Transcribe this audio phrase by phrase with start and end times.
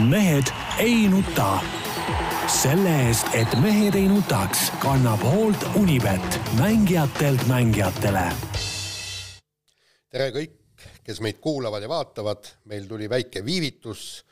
[0.00, 0.48] mehed
[0.78, 1.60] ei nuta.
[2.50, 8.24] selle eest, et mehed ei nutaks, kannab hoolt Unibet, mängijatelt mängijatele.
[10.10, 14.24] tere kõik, kes meid kuulavad ja vaatavad, meil tuli väike viivitus.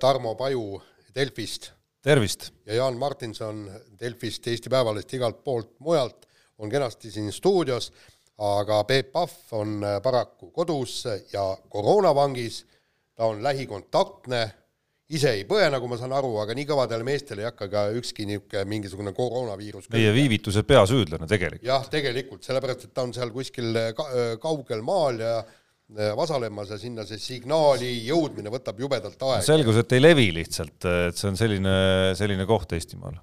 [0.00, 0.82] Tarmo Paju
[1.14, 1.70] Delfist.
[2.02, 2.50] tervist!
[2.66, 3.70] ja Jaan Martinson
[4.00, 6.26] Delfist, Eesti Päevalehest, igalt poolt mujalt
[6.58, 7.92] on kenasti siin stuudios,
[8.38, 12.66] aga Peep Pahv on paraku kodus ja koroonavangis.
[13.14, 14.63] ta on lähikontaktne
[15.12, 18.24] ise ei põe, nagu ma saan aru, aga nii kõvadele meestele ei hakka ka ükski
[18.28, 21.66] niisugune mingisugune koroonaviirus meie viivituse peasüüdlane tegelikult.
[21.66, 24.06] jah, tegelikult, sellepärast et ta on seal kuskil ka,
[24.40, 29.44] kaugel maal ja äh, Vasalemmas ja sinna see signaali jõudmine võtab jubedalt aega.
[29.44, 30.78] selgus, et ei levi lihtsalt,
[31.10, 31.74] et see on selline,
[32.16, 33.18] selline koht Eestimaal.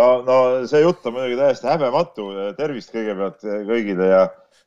[0.00, 2.26] no, no see jutt on muidugi täiesti häbematu,
[2.58, 4.24] tervist kõigepealt kõigile ja,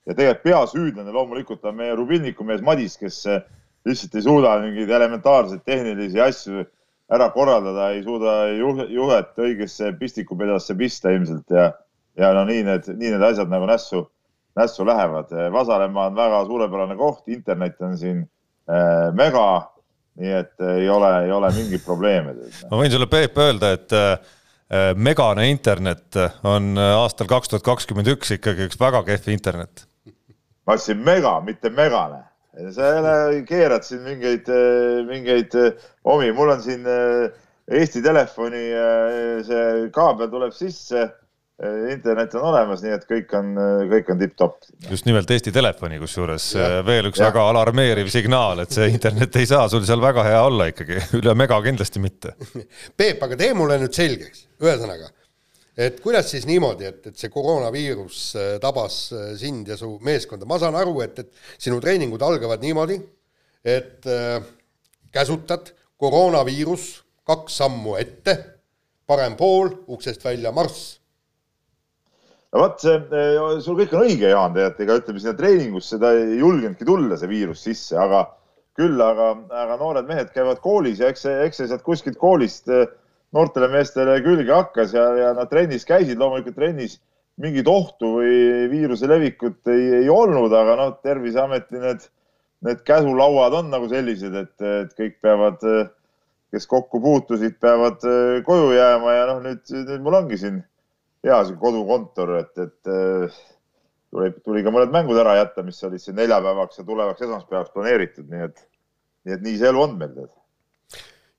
[0.07, 3.19] ja tegelikult peasüüdlane loomulikult on meie Rubinniku mees Madis, kes
[3.87, 6.63] lihtsalt ei suuda mingeid elementaarseid tehnilisi asju
[7.13, 11.69] ära korraldada, ei suuda juh juhet õigesse pistikupedasse pista ilmselt ja,
[12.19, 14.05] ja no nii need, nii need asjad nagu nässu,
[14.57, 15.33] nässu lähevad.
[15.53, 19.47] Vasalemma on väga suurepärane koht, internet on siin äh, mega,
[20.21, 22.37] nii et ei ole, ei ole mingit probleemi.
[22.71, 24.15] ma võin sulle, Peep, öelda, et äh,
[24.95, 29.85] megane internet on aastal kaks tuhat kakskümmend üks ikkagi üks väga kehv internet.
[30.63, 34.49] ma ütlesin mega, mitte megane sa jälle keerad siin mingeid,
[35.07, 35.55] mingeid
[36.03, 37.31] omi, mul on siin eh,
[37.73, 41.07] Eesti Telefoni eh, see kaabel tuleb sisse.
[41.63, 43.51] Eh, internet on olemas, nii et kõik on,
[43.91, 44.69] kõik on tipp-topp.
[44.89, 46.47] just nimelt Eesti Telefoni, kusjuures
[46.85, 47.29] veel üks ja.
[47.29, 51.35] väga alarmeeriv signaal, et see internet ei saa sul seal väga hea olla ikkagi, üle
[51.37, 52.33] mega kindlasti mitte.
[52.97, 55.13] Peep, aga tee mulle nüüd selgeks, ühesõnaga
[55.77, 60.47] et kuidas siis niimoodi, et, et see koroonaviirus äh, tabas äh, sind ja su meeskonda,
[60.49, 62.99] ma saan aru, et, et sinu treeningud algavad niimoodi,
[63.65, 64.43] et äh,
[65.13, 66.89] käsutad koroonaviirus
[67.27, 68.37] kaks sammu ette,
[69.07, 70.99] parem pool, uksest välja marss.
[72.53, 76.37] no vot, äh, sul kõik on õige, Jaan, tegelikult, ega ütleme sinna treeningusse ta ei
[76.37, 78.27] julgenudki tulla, see viirus sisse, aga
[78.77, 79.31] küll, aga,
[79.63, 82.85] aga noored mehed käivad koolis ja eks see, eks see sealt kuskilt koolist äh,
[83.33, 86.99] noortele meestele külge hakkas ja, ja nad trennis käisid, loomulikult trennis
[87.41, 92.05] mingit ohtu või viiruse levikut ei, ei olnud, aga noh, Terviseameti need,
[92.67, 95.65] need käsulauad on nagu sellised, et, et kõik peavad,
[96.53, 98.05] kes kokku puutusid, peavad
[98.45, 100.61] koju jääma ja noh, nüüd, nüüd mul ongi siin
[101.25, 102.93] hea see kodukontor, et, et
[104.13, 108.29] tuli, tuli ka mõned mängud ära jätta, mis olid siin neljapäevaks ja tulevaks esmaspäevaks planeeritud,
[108.29, 108.65] nii et,
[109.25, 110.29] nii et nii see elu on meil tead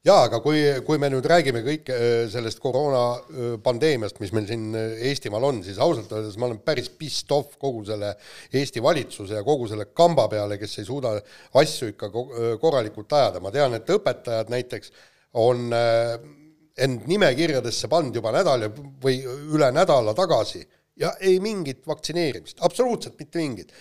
[0.05, 4.99] jaa, aga kui, kui me nüüd räägime kõik äh, sellest koroonapandeemiast, mis meil siin äh,
[5.11, 8.13] Eestimaal on, siis ausalt öeldes ma olen päris pissed off kogu selle
[8.53, 11.15] Eesti valitsuse ja kogu selle kamba peale, kes ei suuda
[11.61, 14.93] asju ikka äh, korralikult ajada, ma tean, et õpetajad näiteks
[15.41, 18.69] on end nimekirjadesse pannud juba nädal
[19.03, 20.61] või üle nädala tagasi
[21.01, 23.73] ja ei mingit vaktsineerimist, absoluutselt mitte mingit.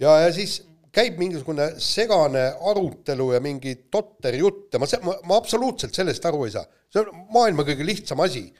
[0.00, 0.58] ja, ja siis
[0.92, 6.44] käib mingisugune segane arutelu ja mingi totter jutt ja ma, ma, ma absoluutselt sellest aru
[6.46, 6.66] ei saa.
[6.92, 8.50] see on maailma kõige lihtsam asi.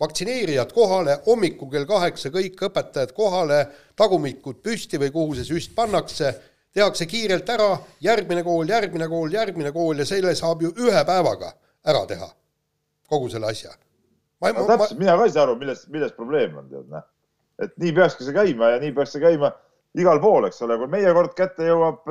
[0.00, 3.58] vaktsineerijad kohale, hommikul kell kaheksa kõik õpetajad kohale,
[3.96, 6.30] tagumikud püsti või kuhu see süst pannakse,
[6.72, 11.52] tehakse kiirelt ära, järgmine kool, järgmine kool, järgmine kool ja selle saab ju ühe päevaga
[11.84, 12.30] ära teha,
[13.12, 13.74] kogu selle asja.
[14.40, 16.88] Ma, no, ma, täpselt ma..., mina ka ei saa aru, milles, milles probleem on, tead,
[16.94, 17.04] noh.
[17.60, 19.52] et nii peakski see käima ja nii peaks see käima
[19.98, 22.04] igal pool, eks ole, kui meie kord kätte jõuab,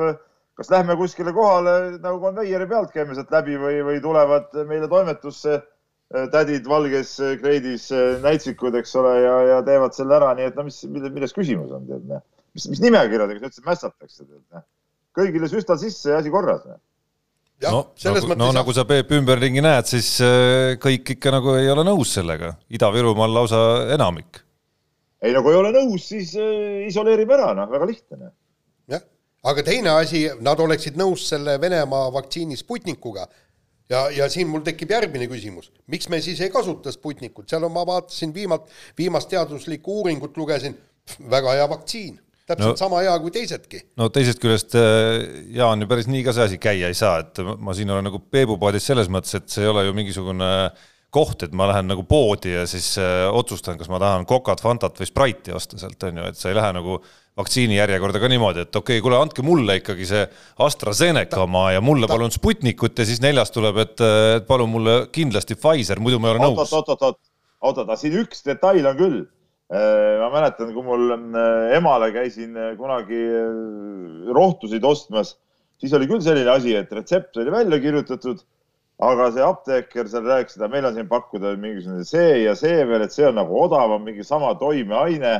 [0.58, 5.56] kas lähme kuskile kohale nagu konveieri pealt käime sealt läbi või, või tulevad meile toimetusse
[5.56, 10.60] äh, tädid valges kleidis, äh, näitsikud, eks ole, ja, ja teevad selle ära, nii et
[10.60, 12.22] no mis, milles küsimus on, tead, noh.
[12.56, 14.68] mis, mis nimekirjadega sa üldse mässatakse, tead, noh.
[15.16, 16.80] kõigile süstal sisse ja asi korras, noh
[17.60, 20.14] Ja, no, nagu, no nagu sa Peep ümberringi näed, siis
[20.80, 22.54] kõik ikka nagu ei ole nõus sellega.
[22.72, 23.60] Ida-Virumaal lausa
[23.92, 24.40] enamik
[25.22, 28.32] ei no kui ei ole nõus, siis äh, isoleerime ära, noh, väga lihtne.
[28.90, 29.04] jah,
[29.52, 33.28] aga teine asi, nad oleksid nõus selle Venemaa vaktsiini Sputnikuga.
[33.90, 37.72] Ja, ja siin mul tekib järgmine küsimus, miks me siis ei kasuta Sputnikut, seal on,
[37.74, 38.68] ma vaatasin viimast,
[38.98, 40.76] viimast teaduslikku uuringut lugesin,
[41.30, 42.20] väga hea vaktsiin.
[42.50, 43.80] Täpselt no, sama hea kui teisedki.
[43.98, 45.20] no teisest küljest äh,
[45.54, 48.18] Jaan ju päris nii ka see asi käia ei saa, et ma siin olen nagu
[48.30, 52.04] peebupaadis selles mõttes, et see ei ole ju mingisugune äh, koht, et ma lähen nagu
[52.08, 56.20] poodi ja siis äh, otsustan, kas ma tahan Cocat, Fantat või Sprite'i osta sealt, on
[56.20, 57.00] ju, et sa ei lähe nagu
[57.40, 60.22] vaktsiinijärjekorda ka niimoodi, et okei okay,, kuule, andke mulle ikkagi see
[60.66, 63.96] AstraZeneca oma ja mulle ta, palun Sputnikut ja siis neljas tuleb, et,
[64.36, 66.62] et palun mulle kindlasti Pfizer, muidu ma ei ole nõus.
[66.62, 67.20] oot, oot, oot, oot,
[67.60, 69.20] oot, oot, siin üks detail on küll.
[69.70, 73.20] Äh, ma mäletan, kui mul äh, emale käisin äh, kunagi
[74.34, 75.36] rohtusid ostmas
[75.80, 78.42] siis oli küll selline asi, et retsept oli välja kirjutatud,
[79.00, 83.06] aga see apteeker seal rääkis, et meil on siin pakkuda mingisugune see ja see veel,
[83.06, 85.34] et see on nagu odavam, mingi sama toimeaine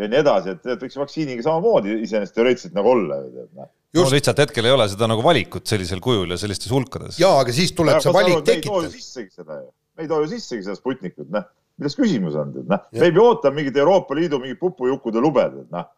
[0.00, 3.68] ja nii edasi, et võiks vaktsiiniga samamoodi iseenesest teoreetiliselt nagu olla noh.
[3.90, 4.04] Just.
[4.06, 7.18] no lihtsalt hetkel ei ole seda nagu valikut sellisel kujul ja sellistes hulkades.
[7.18, 8.60] ja, aga siis tuleb ja, see valik tekitada.
[8.60, 9.66] me ei too ju sissegi seda ju,
[9.98, 11.48] me ei too ju sissegi seda Sputnikut, noh,
[11.80, 15.48] milles küsimus on, tead noh, me ei pea ootama mingit Euroopa Liidu mingit pupujukkude lube,
[15.56, 15.90] tead noh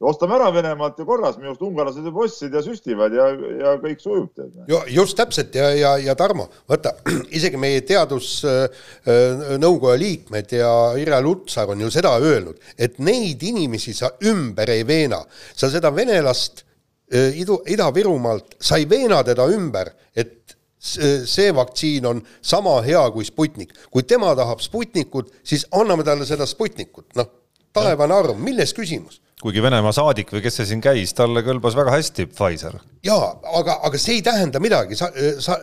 [0.00, 3.26] ostame ära Venemaalt ja korras, minu arust ungarlased juba ostsid ja süstivad ja,
[3.62, 4.52] ja kõik sujub tead.
[4.68, 6.90] ju just täpselt ja, ja, ja Tarmo, vaata
[7.38, 14.10] isegi meie teadusnõukoja liikmed ja Irja Lutsar on ju seda öelnud, et neid inimesi sa
[14.28, 15.20] ümber ei veena,
[15.56, 16.64] sa seda venelast
[17.06, 20.56] Idu, Ida-Virumaalt, sa ei veena teda ümber, et
[20.86, 23.72] see vaktsiin on sama hea kui Sputnik.
[23.90, 27.26] kui tema tahab Sputnikut, siis anname talle seda Sputnikut, noh,
[27.72, 29.20] taevane arm, milles küsimus?
[29.46, 32.78] Kuigi Venemaa saadik või kes see siin käis, talle kõlbas väga hästi Pfizer.
[33.06, 33.28] jaa,
[33.60, 35.12] aga, aga see ei tähenda midagi, sa,
[35.42, 35.58] sa,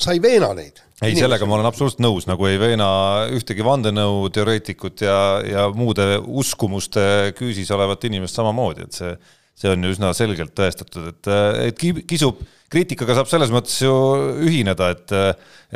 [0.00, 0.80] sa ei veena neid.
[1.04, 2.88] ei, sellega ma olen absoluutselt nõus, nagu ei veena
[3.36, 9.12] ühtegi vandenõuteoreetikut ja, ja muude uskumuste küüsis olevat inimest samamoodi, et see,
[9.60, 11.30] see on ju üsna selgelt tõestatud, et,
[11.66, 12.40] et kisub,
[12.72, 13.92] kriitikaga saab selles mõttes ju
[14.46, 15.16] ühineda, et,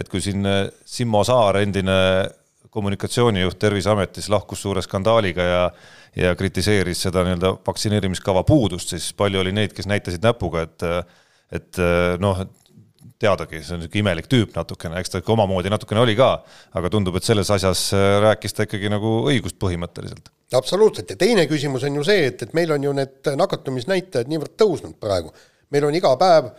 [0.00, 0.46] et kui siin
[0.88, 1.98] Simmo Saar, endine
[2.74, 5.62] kommunikatsioonijuht Terviseametis lahkus suure skandaaliga ja
[6.14, 10.84] ja kritiseeris seda nii-öelda vaktsineerimiskava puudust, siis palju oli neid, kes näitasid näpuga, et
[11.54, 11.80] et
[12.22, 12.38] noh,
[13.18, 16.30] teadagi, see on niisugune imelik tüüp natukene, eks ta ikka omamoodi natukene oli ka,
[16.78, 17.82] aga tundub, et selles asjas
[18.24, 20.30] rääkis ta ikkagi nagu õigust põhimõtteliselt.
[20.54, 24.54] absoluutselt ja teine küsimus on ju see, et, et meil on ju need nakatumisnäitajad niivõrd
[24.60, 25.34] tõusnud praegu.
[25.74, 26.50] meil on iga päev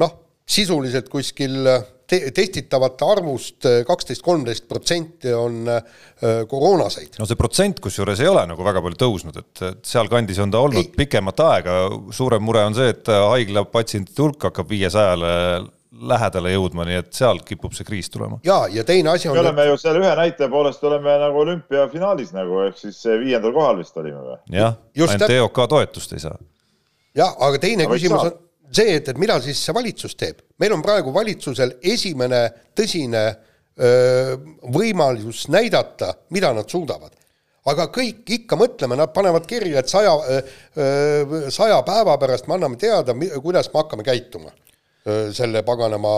[0.00, 0.16] noh,
[0.48, 1.68] sisuliselt kuskil
[2.08, 5.84] te testitavate arvust äh, kaksteist, kolmteist protsenti on äh,
[6.48, 7.18] koroonaseid.
[7.20, 10.82] no see protsent kusjuures ei ole nagu väga palju tõusnud, et, sealkandis on ta olnud
[10.82, 10.90] ei.
[11.04, 11.78] pikemat aega,
[12.14, 15.32] suurem mure on see, et haiglapatsientide hulk hakkab viiesajale
[15.94, 18.40] lähedale jõudma, nii et sealt kipub see kriis tulema.
[18.44, 19.36] ja, ja teine asi on.
[19.36, 23.78] me oleme ju selle ühe näitaja poolest oleme nagu olümpiafinaalis nagu ehk siis viiendal kohal
[23.80, 24.40] vist olime või?
[24.58, 26.36] jah, ainult EOK toetust ei saa.
[27.16, 28.43] jah, aga teine aga küsimus on
[28.76, 30.42] see, et, et mida siis see valitsus teeb.
[30.60, 34.36] meil on praegu valitsusel esimene tõsine öö,
[34.74, 37.12] võimalus näidata, mida nad suudavad.
[37.64, 40.12] aga kõik ikka mõtleme, nad panevad kirja, et saja,
[41.48, 44.52] saja päeva pärast me anname teada, kuidas me hakkame käituma
[45.06, 46.14] öö, selle paganama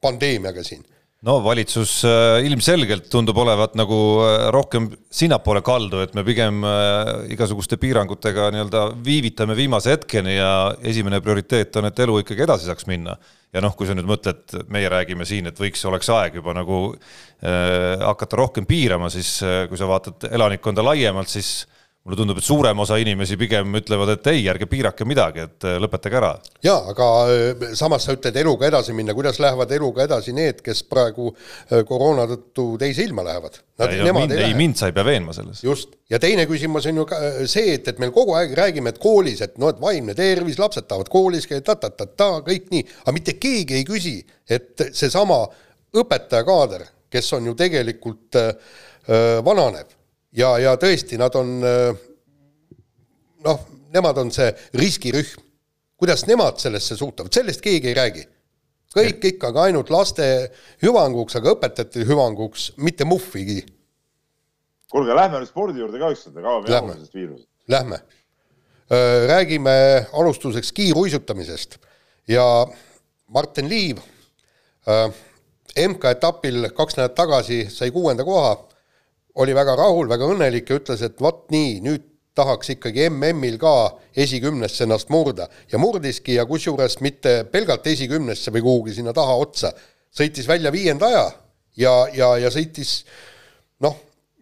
[0.00, 0.84] pandeemiaga siin
[1.26, 7.10] no valitsus äh, ilmselgelt tundub olevat nagu äh, rohkem sinnapoole kaldu, et me pigem äh,
[7.34, 12.88] igasuguste piirangutega nii-öelda viivitame viimase hetkeni ja esimene prioriteet on, et elu ikkagi edasi saaks
[12.88, 13.18] minna.
[13.52, 16.80] ja noh, kui sa nüüd mõtled, meie räägime siin, et võiks, oleks aeg juba nagu
[16.94, 21.66] äh, hakata rohkem piirama, siis äh, kui sa vaatad elanikkonda laiemalt, siis
[22.00, 25.76] mulle tundub, et suurem osa inimesi pigem ütlevad, et ei, ärge piirake midagi, et äh,
[25.82, 26.30] lõpetage ära.
[26.64, 30.80] jaa, aga äh, samas sa ütled eluga edasi minna, kuidas lähevad eluga edasi need, kes
[30.88, 33.60] praegu äh, koroona tõttu teise ilma lähevad?
[33.84, 35.60] ei, no, mind, ei, ei, mind sa ei pea veenma selles.
[35.64, 39.02] just, ja teine küsimus on ju ka see, et, et meil kogu aeg räägime, et
[39.02, 43.16] koolis, et noh, et vaimne tervis, lapsed tahavad koolis käia ta,, ta-ta-ta-ta, kõik nii, aga
[43.18, 44.16] mitte keegi ei küsi,
[44.48, 45.42] et seesama
[46.00, 48.52] õpetajakaader, kes on ju tegelikult äh,
[49.44, 49.99] vananeb
[50.36, 51.58] ja, ja tõesti, nad on
[53.44, 55.46] noh, nemad on see riskirühm.
[56.00, 58.28] kuidas nemad sellesse suhtuvad, sellest keegi ei räägi.
[58.90, 60.24] kõik ikkagi ainult laste
[60.82, 63.64] hüvanguks, aga õpetajate hüvanguks, mitte muhvigi.
[64.90, 67.48] kuulge, lähme nüüd spordi juurde ka ükskord, kaua me jagume sellest viirusest?
[67.68, 68.00] Lähme.
[69.26, 71.78] räägime alustuseks kiiruisutamisest
[72.28, 72.66] ja
[73.28, 74.00] Martin Liiv
[75.78, 78.56] MK-etapil kaks nädalat tagasi sai kuuenda koha
[79.40, 82.06] oli väga rahul, väga õnnelik ja ütles, et vot nii, nüüd
[82.36, 83.72] tahaks ikkagi MM-il ka
[84.16, 89.72] esikümnesse ennast murda ja murdiski ja kusjuures mitte pelgalt esikümnesse või kuhugi sinna taha otsa,
[90.14, 91.24] sõitis välja viienda aja
[91.76, 93.00] ja, ja, ja sõitis
[93.82, 93.96] noh,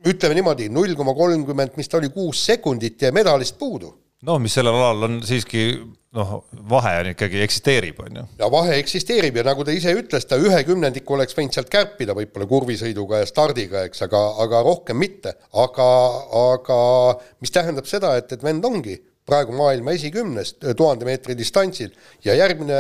[0.07, 3.91] ütleme niimoodi, null koma kolmkümmend, mis ta oli, kuus sekundit jäi medalist puudu.
[4.27, 5.69] Noh, mis sellel alal on siiski
[6.17, 6.33] noh,
[6.71, 8.25] vahe on ikkagi, eksisteerib, on ju.
[8.41, 12.17] ja vahe eksisteerib ja nagu ta ise ütles, ta ühe kümnendiku oleks võinud sealt kärpida
[12.17, 15.37] võib-olla kurvisõiduga ja stardiga, eks, aga, aga rohkem mitte.
[15.53, 15.89] aga,
[16.43, 16.81] aga
[17.45, 18.99] mis tähendab seda, et, et vend ongi
[19.29, 21.93] praegu maailma esikümnes tuhande meetri distantsil
[22.25, 22.79] ja järgmine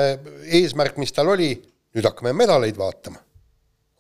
[0.61, 1.52] eesmärk, mis tal oli,
[1.95, 3.21] nüüd hakkame medaleid vaatama,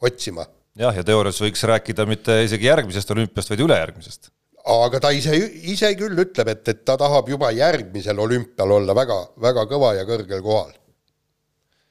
[0.02, 0.48] otsima.
[0.78, 4.32] jah, ja teoorias võiks rääkida mitte isegi järgmisest olümpiast, vaid ülejärgmisest
[4.68, 5.36] aga ta ise,
[5.72, 10.04] ise küll ütleb, et, et ta tahab juba järgmisel olümpial olla väga, väga kõva ja
[10.08, 10.74] kõrgel kohal.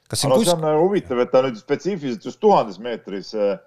[0.07, 0.46] kas siin kus...
[0.48, 3.57] see on nagu huvitav, et ta nüüd spetsiifiliselt just tuhandes meetris äh,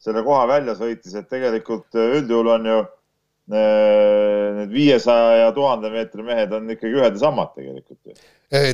[0.00, 2.80] selle koha välja sõitis, et tegelikult äh, üldjuhul on ju
[3.50, 8.20] need viiesaja ja tuhande meetri mehed on ikkagi ühed ja samad tegelikult.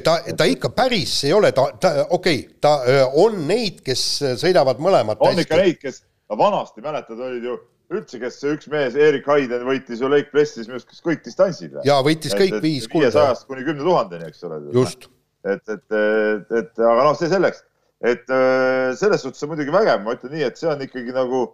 [0.04, 2.74] ta, ta ikka päris ei ole, ta, ta okei okay,, ta
[3.22, 4.02] on neid, kes
[4.42, 5.16] sõidavad mõlemad.
[5.16, 5.46] on hästi.
[5.46, 7.56] ikka neid, kes, vanasti mäletad, olid ju
[7.92, 11.76] üldse, kes see üks mees, Erik Haiden võitis ju Lake Pressis minu arust kõik distantsid.
[11.86, 13.06] ja võitis et, kõik et, viis kulda.
[13.06, 14.58] viiesajast kuni kümne tuhandeni, eks ole.
[14.74, 15.08] just.
[15.46, 17.62] et, et, et, et aga noh, see selleks,
[18.04, 21.44] et äh, selles suhtes on muidugi vägev, ma ütlen nii, et see on ikkagi nagu,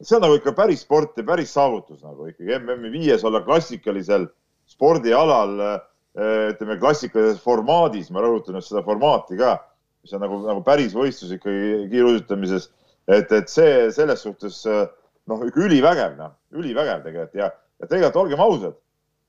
[0.00, 4.30] see on nagu ikka päris sport ja päris saavutus nagu ikkagi MM-i viies olla klassikalisel
[4.70, 9.58] spordialal, äh, ütleme klassikalises formaadis, ma rõhutan just seda formaati ka,
[10.00, 12.70] mis on nagu, nagu päris võistlus ikkagi kiiruisutamises,
[13.10, 14.88] et, et see selles suhtes äh,
[15.30, 18.76] noh, ülivägev, noh, ülivägev tegelikult ja, ja tegelikult olgem ausad,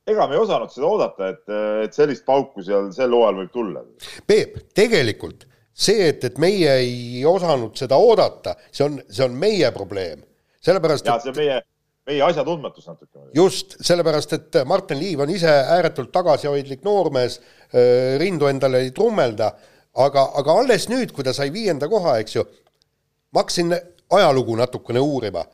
[0.10, 1.56] ega me ei osanud seda oodata, et,
[1.86, 3.86] et sellist pauku seal sel hooajal võib tulla.
[4.28, 9.70] Peep, tegelikult see, et, et meie ei osanud seda oodata, see on, see on meie
[9.76, 10.24] probleem,
[10.64, 11.08] sellepärast.
[11.08, 11.60] ja see on meie,
[12.10, 13.28] meie asjatundmatus natuke.
[13.38, 17.40] just, sellepärast et Martin Liiv on ise ääretult tagasihoidlik noormees,
[18.22, 19.54] rindu endale ei trummelda,
[20.04, 22.46] aga, aga alles nüüd, kui ta sai viienda koha, eks ju,
[23.32, 23.74] ma hakkasin
[24.12, 25.46] ajalugu natukene uurima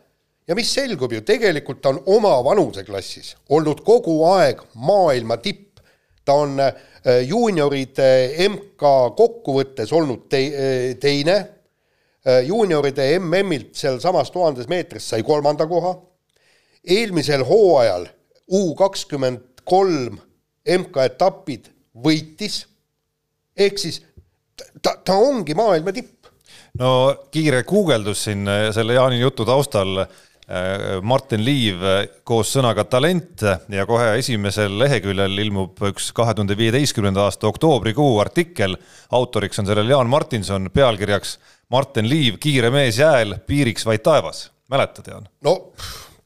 [0.48, 5.63] ja mis selgub ju, tegelikult ta on oma vanuseklassis olnud kogu aeg maailma tipp.
[6.27, 6.74] ta on äh,
[7.24, 11.36] juunioride MK kokkuvõttes olnud te, äh, teine,
[12.27, 15.96] äh, juunioride MM-ilt sealsamas tuhandes meetris sai kolmanda koha,
[16.84, 18.10] eelmisel hooajal
[18.48, 20.20] U kakskümmend kolm
[20.68, 21.66] MK-etapid
[22.04, 22.62] võitis,
[23.56, 24.01] ehk siis
[24.82, 26.27] ta, ta ongi maailma tipp.
[26.80, 30.26] no kiire guugeldus siin selle Jaani jutu taustal Äh,
[31.04, 31.82] Martin Liiv
[32.24, 38.77] koos sõnaga talent ja kohe esimesel leheküljel ilmub üks kahe tuhande viieteistkümnenda aasta oktoobrikuu artikkel.
[39.12, 41.38] autoriks on sellel Jaan Martinson, pealkirjaks
[41.70, 44.51] Martin Liiv, kiire mees jääl, piiriks vaid taevas.
[44.72, 45.27] mäletad, Jaan?
[45.44, 45.74] no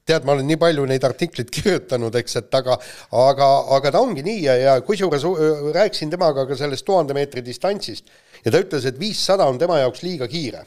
[0.06, 2.78] tead, ma olen nii palju neid artikleid kirjutanud, eks, et aga,
[3.26, 5.26] aga, aga ta ongi nii ja, ja kusjuures
[5.74, 8.06] rääkisin temaga ka sellest tuhande meetri distantsist
[8.46, 10.66] ja ta ütles, et viissada on tema jaoks liiga kiire.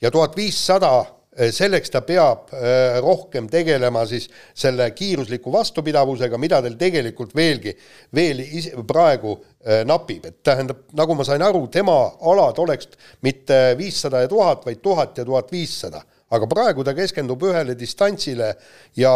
[0.00, 6.58] ja tuhat viissada Äh, selleks ta peab äh, rohkem tegelema siis selle kiirusliku vastupidavusega, mida
[6.62, 7.76] tal tegelikult veelgi,
[8.14, 11.96] veel ise, praegu äh, napib, et tähendab, nagu ma sain aru, tema
[12.32, 12.90] alad oleks
[13.22, 16.02] mitte viissada ja tuhat, vaid tuhat ja tuhat viissada.
[16.30, 18.52] aga praegu ta keskendub ühele distantsile
[18.96, 19.10] ja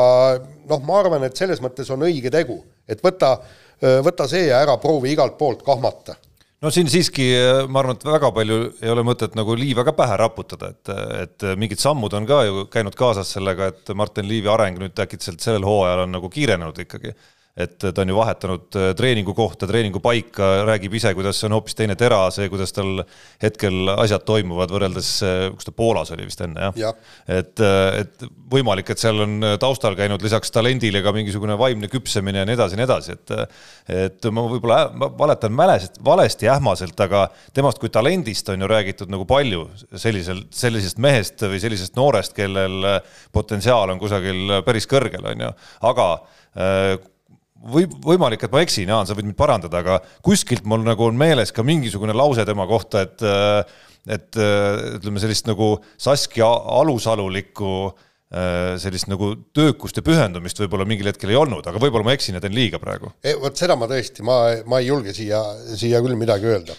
[0.66, 2.56] noh, ma arvan, et selles mõttes on õige tegu,
[2.90, 3.36] et võta,
[4.02, 6.16] võta see ja ära proovi igalt poolt kahmata
[6.62, 7.26] no siin siiski
[7.68, 10.92] ma arvan, et väga palju ei ole mõtet nagu liiva ka pähe raputada, et,
[11.24, 15.44] et mingid sammud on ka ju käinud kaasas sellega, et Martin Liivi areng nüüd äkitselt
[15.44, 17.14] sellel hooajal on nagu kiirenenud ikkagi
[17.54, 21.94] et ta on ju vahetanud äh, treeningukohta, treeningupaika, räägib ise, kuidas see on hoopis teine
[21.98, 23.04] tera, see, kuidas tal
[23.42, 26.90] hetkel asjad toimuvad, võrreldes, äh, kus ta Poolas oli vist enne jah ja.
[26.90, 27.38] ja..
[27.38, 32.42] et, äh, et võimalik, et seal on taustal käinud lisaks talendile ka mingisugune vaimne küpsemine
[32.42, 33.32] ja nii edasi ja nii edasi, et
[33.94, 39.14] et ma võib-olla ma valetan mälest, valesti ähmaselt, aga temast kui talendist on ju räägitud
[39.14, 42.98] nagu palju sellisel, sellisest mehest või sellisest noorest, kellel
[43.34, 45.56] potentsiaal on kusagil päris kõrgel, on ju,
[45.90, 46.08] aga
[47.72, 51.18] või võimalik, et ma eksin, Jaan, sa võid mind parandada, aga kuskilt mul nagu on
[51.18, 53.28] meeles ka mingisugune lause tema kohta, et
[54.04, 57.94] et ütleme, sellist nagu Saskia alusalulikku
[58.82, 62.42] sellist nagu töökust ja pühendumist võib-olla mingil hetkel ei olnud, aga võib-olla ma eksin ja
[62.42, 63.12] teen liiga praegu.
[63.40, 65.40] vot seda ma tõesti, ma, ma ei julge siia,
[65.72, 66.76] siia küll midagi öelda.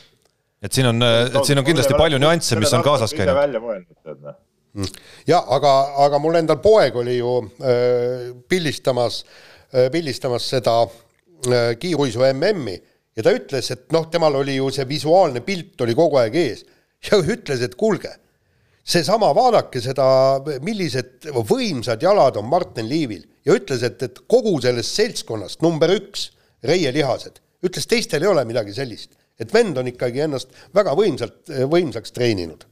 [0.61, 3.39] et siin on, et siin on kindlasti palju nüansse, mis on kaasas käinud.
[3.39, 4.37] välja mõelnud, noh.
[4.75, 5.01] mm.
[5.31, 5.73] ja aga,
[6.05, 9.54] aga mul endal poeg oli ju äh, pildistamas Äh,
[9.91, 12.75] pildistamas seda äh, kiiruisu MM-i
[13.15, 16.65] ja ta ütles, et noh, temal oli ju see visuaalne pilt oli kogu aeg ees.
[17.05, 18.11] Ja ütles, et kuulge,
[18.85, 20.05] seesama, vaadake seda,
[20.65, 23.25] millised võimsad jalad on Martin Liivil.
[23.45, 26.31] Ja ütles, et, et kogu sellest seltskonnast number üks,
[26.65, 31.43] Reie Lihased, ütles, teistel ei ole midagi sellist, et vend on ikkagi ennast väga võimsalt,
[31.69, 32.63] võimsaks treeninud.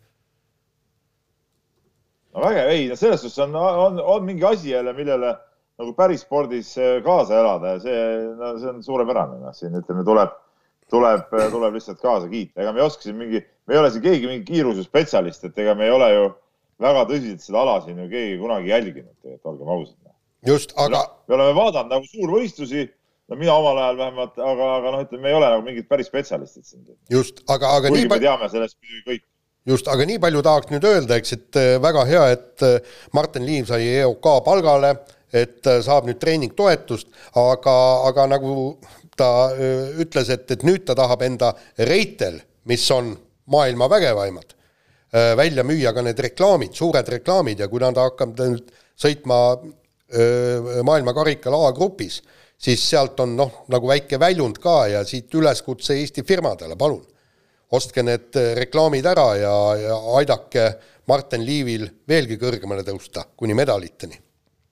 [2.34, 5.36] no vägev, ei, selles suhtes on, on, on mingi asi jälle, millele
[5.82, 8.00] nagu päris spordis äh, kaasa elada ja see,
[8.38, 10.34] no see on suurepärane, noh, siin ütleme, tuleb,
[10.94, 13.92] tuleb, äh, tuleb lihtsalt kaasa kiita, ega me ei oska siin mingi, me ei ole
[13.94, 16.26] siin keegi mingi kiirusespetsialist, et ega me ei ole ju
[16.84, 19.98] väga tõsiselt seda ala siin ju keegi kunagi jälginud, et olgem ausad.
[20.04, 20.18] Noh.
[20.54, 21.08] just, aga.
[21.28, 22.88] me oleme vaadanud nagu suurvõistlusi,
[23.32, 26.12] no mina omal ajal vähemalt, aga, aga noh, ütleme, me ei ole nagu mingid päris
[26.12, 26.86] spetsialistid siin.
[27.10, 27.94] just, aga, aga.
[27.96, 29.26] kuigi me teame sellest muidugi kõik
[29.74, 32.70] just, aga nii palju tahaks nüüd öelda, eks, et äh, väga hea, et
[33.16, 34.98] Martin Liiv sai EOK palgale
[35.34, 37.10] et äh, saab nüüd treeningtoetust,
[37.42, 37.76] aga,
[38.10, 38.56] aga nagu
[39.18, 41.54] ta äh, ütles, et, et nüüd ta tahab enda
[41.90, 43.12] Reitel, mis on
[43.54, 44.54] maailma vägevaimad,
[45.14, 49.40] äh, välja müüa ka need reklaamid, suured reklaamid ja kuna ta hakkab nüüd sõitma
[50.86, 52.20] maailmakarikal A-grupis,
[52.62, 57.02] siis sealt on noh, nagu väike väljund ka ja siit üleskutse Eesti firmadele, palun,
[57.74, 60.68] ostke need reklaamid ära ja, ja aidake
[61.10, 64.22] Martin Liivil veelgi kõrgemale tõusta, kuni medaliteni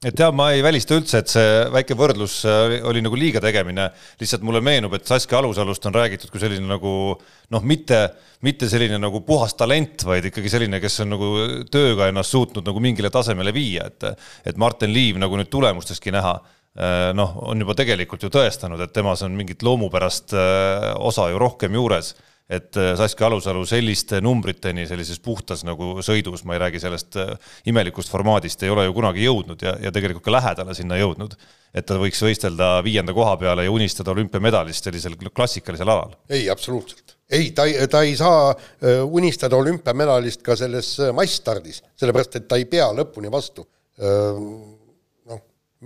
[0.02, 3.86] et jah, ma ei välista üldse, et see väike võrdlus oli, oli nagu liiga tegemine,
[4.20, 8.00] lihtsalt mulle meenub, et Saskia Alusalust on räägitud kui selline nagu noh, mitte,
[8.42, 11.30] mitte selline nagu puhas talent, vaid ikkagi selline, kes on nagu
[11.70, 14.10] tööga ennast suutnud nagu mingile tasemele viia, et
[14.50, 16.34] et Martin Liiv nagu nüüd tulemustestki näha,
[16.74, 21.38] eh, noh, on juba tegelikult ju tõestanud, et temas on mingit loomupärast eh, osa ju
[21.42, 22.16] rohkem juures
[22.50, 27.32] et äh, Saskia Alusalu selliste numbriteni sellises puhtas nagu sõidus, ma ei räägi sellest äh,
[27.70, 31.36] imelikust formaadist, ei ole ju kunagi jõudnud ja, ja tegelikult ka lähedale sinna jõudnud.
[31.72, 36.16] et ta võiks võistelda viienda koha peale ja unistada olümpiamedalist sellisel klassikalisel alal.
[36.28, 37.16] ei, absoluutselt.
[37.30, 42.66] ei, ta ta ei saa äh, unistada olümpiamedalist ka selles massstardis, sellepärast et ta ei
[42.66, 43.68] pea lõpuni vastu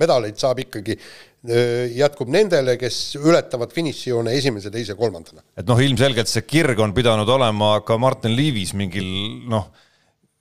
[0.01, 0.99] medaleid saab ikkagi
[1.97, 5.45] jätkub nendele, kes ületavad finišijoone esimese, teise, kolmandana.
[5.57, 9.07] et noh, ilmselgelt see kirg on pidanud olema ka Martin Liivis mingil
[9.51, 9.69] noh,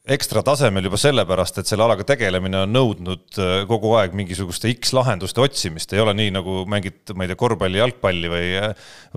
[0.05, 5.95] ekstra tasemel juba sellepärast, et selle alaga tegelemine on nõudnud kogu aeg mingisuguste X-lahenduste otsimist,
[5.95, 8.51] ei ole nii, nagu mängid, ma ei tea, korvpalli, jalgpalli või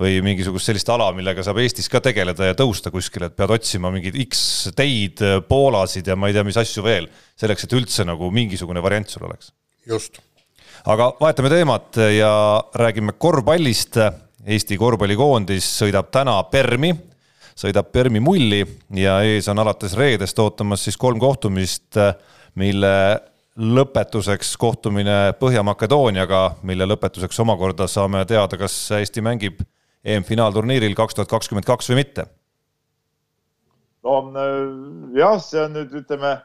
[0.01, 3.93] või mingisugust sellist ala, millega saab Eestis ka tegeleda ja tõusta kuskile, et pead otsima
[3.93, 8.81] mingeid X-teid, poolasid ja ma ei tea, mis asju veel, selleks, et üldse nagu mingisugune
[8.81, 9.53] variant sul oleks.
[9.89, 10.19] just
[10.85, 13.99] aga vahetame teemat ja räägime korvpallist.
[14.49, 16.93] Eesti korvpallikoondis sõidab täna Permi,
[17.59, 18.61] sõidab Permi mulli
[18.95, 21.99] ja ees on alates reedest ootamas siis kolm kohtumist,
[22.55, 22.93] mille
[23.59, 29.59] lõpetuseks kohtumine Põhja-Makedooniaga, mille lõpetuseks omakorda saame teada, kas Eesti mängib
[30.07, 32.25] EM-finaalturniiril kaks tuhat kakskümmend kaks või mitte.
[34.03, 34.45] no
[35.19, 36.37] jah, see on nüüd ütleme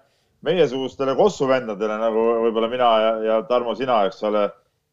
[0.44, 4.46] meiesugustele kossuvendadele nagu võib-olla mina ja, ja Tarmo, sina, eks ole,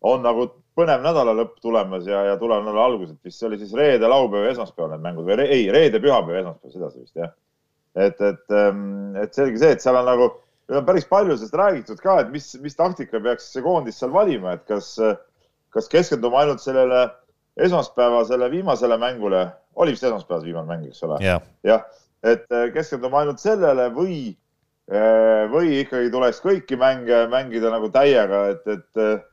[0.08, 3.74] on nagu põnev nädalalõpp tulemas ja, ja tuleva nädala algus, et vist see oli siis
[3.78, 7.20] reede, laupäev ja esmaspäev need mängud või re, ei, reede, pühapäev ja esmaspäev, sedasi vist
[7.20, 7.34] jah.
[8.00, 10.30] et, et, ähm, et selge see, et seal on nagu,
[10.72, 14.14] meil on päris palju sellest räägitud ka, et mis, mis taktika peaks see koondis seal
[14.16, 14.94] valima, et kas,
[15.76, 17.10] kas keskendume ainult sellele
[17.62, 21.20] esmaspäevasele viimasele mängule, oli vist esmaspäevas viimane mäng, eks ole?
[21.68, 21.84] Jah,
[22.24, 24.22] et keskendume ainult sellele või
[24.92, 29.28] või ikkagi tuleks kõiki mänge mängida nagu täiega, et, et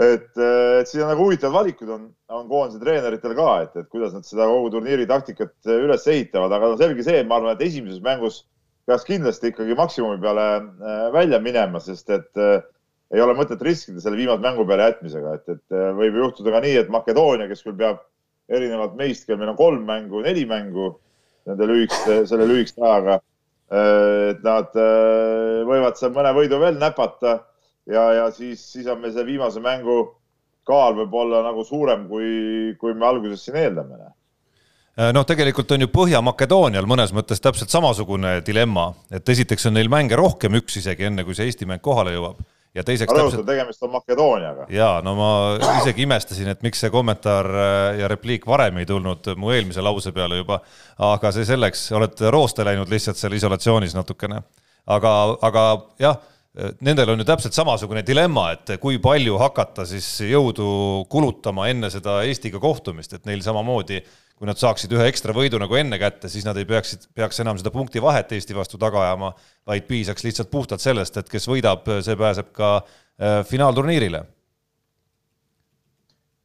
[0.00, 4.14] et, et siin on nagu huvitavad valikud on, on koondise treeneritel ka, et, et kuidas
[4.16, 8.00] nad seda kogu turniiri taktikat üles ehitavad, aga no selge see, ma arvan, et esimeses
[8.04, 8.42] mängus
[8.88, 12.62] peaks kindlasti ikkagi maksimumi peale äh, välja minema, sest et äh,
[13.12, 16.76] ei ole mõtet riskida selle viimase mängu peale jätmisega, et, et võib juhtuda ka nii,
[16.80, 18.00] et Makedoonia, kes küll peab
[18.50, 20.94] erinevalt meist, kel meil on kolm mängu, neli mängu
[21.48, 23.29] nende lühikeste, selle lühikese ajaga Äh,
[23.70, 27.36] et nad äh, võivad seal mõne võidu veel näpata
[27.86, 30.00] ja, ja siis, siis on meil see viimase mängu
[30.66, 34.00] kaal võib-olla nagu suurem, kui, kui me alguses siin eeldame
[34.98, 39.92] äh, noh, tegelikult on ju Põhja-Makedoonial mõnes mõttes täpselt samasugune dilemma, et esiteks on neil
[39.92, 42.42] mänge rohkem, üks isegi enne, kui see Eesti mäng kohale jõuab
[42.74, 43.46] ja teiseks täpselt...
[43.46, 44.66] tegemist on Makedooniaga.
[44.74, 45.30] ja no ma
[45.80, 50.12] isegi imestasin, et miks see kommentaar äh, ja repliik varem ei tulnud mu eelmise lause
[50.16, 50.60] peale juba,
[51.10, 54.42] aga see selleks, olete rooste läinud lihtsalt seal isolatsioonis natukene.
[54.90, 55.14] aga,
[55.46, 55.64] aga
[56.00, 56.18] jah,
[56.82, 60.70] nendel on ju täpselt samasugune dilemma, et kui palju hakata siis jõudu
[61.10, 64.00] kulutama enne seda Eestiga kohtumist, et neil samamoodi
[64.40, 67.58] kui nad saaksid ühe ekstra võidu nagu enne kätte, siis nad ei peaksid, peaks enam
[67.60, 69.34] seda punkti vahet Eesti vastu taga ajama,
[69.68, 74.22] vaid piisaks lihtsalt puhtalt sellest, et kes võidab, see pääseb ka äh, finaalturniirile.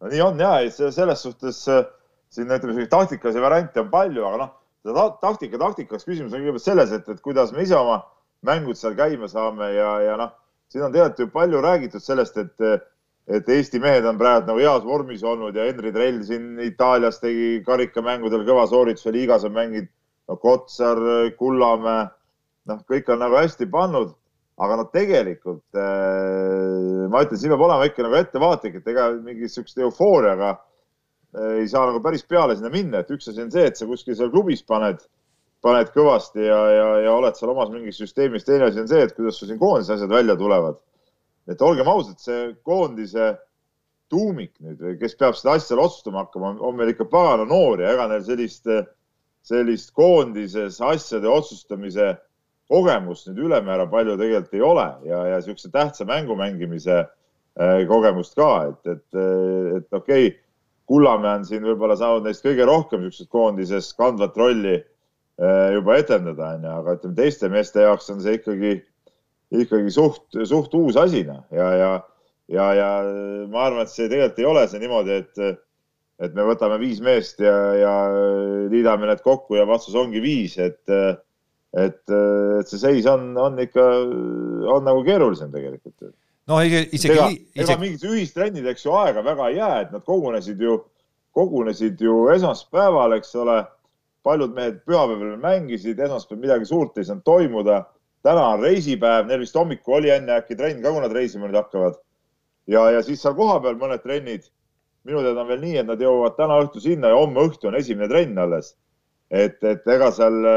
[0.04, 1.86] no nii on ja, selles suhtes äh,
[2.36, 4.52] siin ütleme, selliseid taktikalisi variante on palju, aga noh,
[4.84, 8.02] seda taktika taktikaks küsimus on kõigepealt selles, et, et kuidas me ise oma
[8.44, 10.36] mängud seal käima saame ja, ja noh,
[10.68, 12.68] siin on tegelikult ju palju räägitud sellest, et
[13.26, 17.64] et Eesti mehed on praegu nagu heas vormis olnud ja Henri Trell siin Itaalias tegi
[17.66, 19.90] karikamängudel kõva soorituse, liigas on mänginud
[20.30, 21.02] no, Kotsar,
[21.40, 22.06] Kullamäe,
[22.70, 24.14] noh, kõik on nagu hästi pannud,
[24.62, 29.50] aga noh, tegelikult äh, ma ütlen, siin peab olema ikka nagu ettevaatlik, et ega mingi
[29.50, 33.66] siukest eufooriaga äh, ei saa nagu päris peale sinna minna, et üks asi on see,
[33.72, 35.02] et sa kuskil seal klubis paned,
[35.66, 39.18] paned kõvasti ja, ja, ja oled seal omas mingis süsteemis, teine asi on see, et
[39.18, 40.78] kuidas sul siin koondises asjad välja tulevad
[41.52, 43.36] et olgem ausad, see koondise
[44.10, 48.08] tuumik nüüd, kes peab seda asja otsustama hakkama, on meil ikka pagana noor ja ega
[48.12, 48.70] neil sellist,
[49.46, 52.16] sellist koondises asjade otsustamise
[52.70, 58.38] kogemust nüüd ülemäära palju tegelikult ei ole ja, ja niisuguse tähtsa mängu mängimise äh, kogemust
[58.38, 59.22] ka, et, et,
[59.78, 60.42] et okei okay,,
[60.86, 66.52] Kullamäe on siin võib-olla saanud neist kõige rohkem niisugusest koondises kandvat rolli äh, juba etendada,
[66.60, 68.76] onju, aga ütleme teiste meeste jaoks on see ikkagi
[69.64, 71.92] ikkagi suht, suht uus asi noh ja, ja,
[72.52, 72.90] ja, ja
[73.52, 75.62] ma arvan, et see tegelikult ei ole see niimoodi, et,
[76.26, 77.94] et me võtame viis meest ja, ja
[78.72, 80.82] liidame need kokku ja vastus ongi viis, et,
[81.76, 83.86] et, et see seis on, on ikka,
[84.76, 86.12] on nagu keerulisem tegelikult.
[86.52, 87.64] no isegi, ega, isegi...
[87.66, 90.82] ega mingit ühistrennideks ju aega väga ei jää, et nad kogunesid ju,
[91.36, 93.64] kogunesid ju esmaspäeval, eks ole
[94.26, 97.84] paljud mehed pühapäeval mängisid, esmaspäeval midagi suurt ei saanud toimuda.
[98.26, 101.60] Täna on reisipäev, neil vist hommikul oli enne äkki trenn ka, kui nad reisima nüüd
[101.60, 102.00] hakkavad.
[102.68, 104.50] ja, ja siis seal kohapeal mõned trennid.
[105.06, 107.78] minu teada on veel nii, et nad jõuavad täna õhtu sinna ja homme õhtu on
[107.78, 108.74] esimene trenn alles.
[109.30, 110.50] et, et ega seal,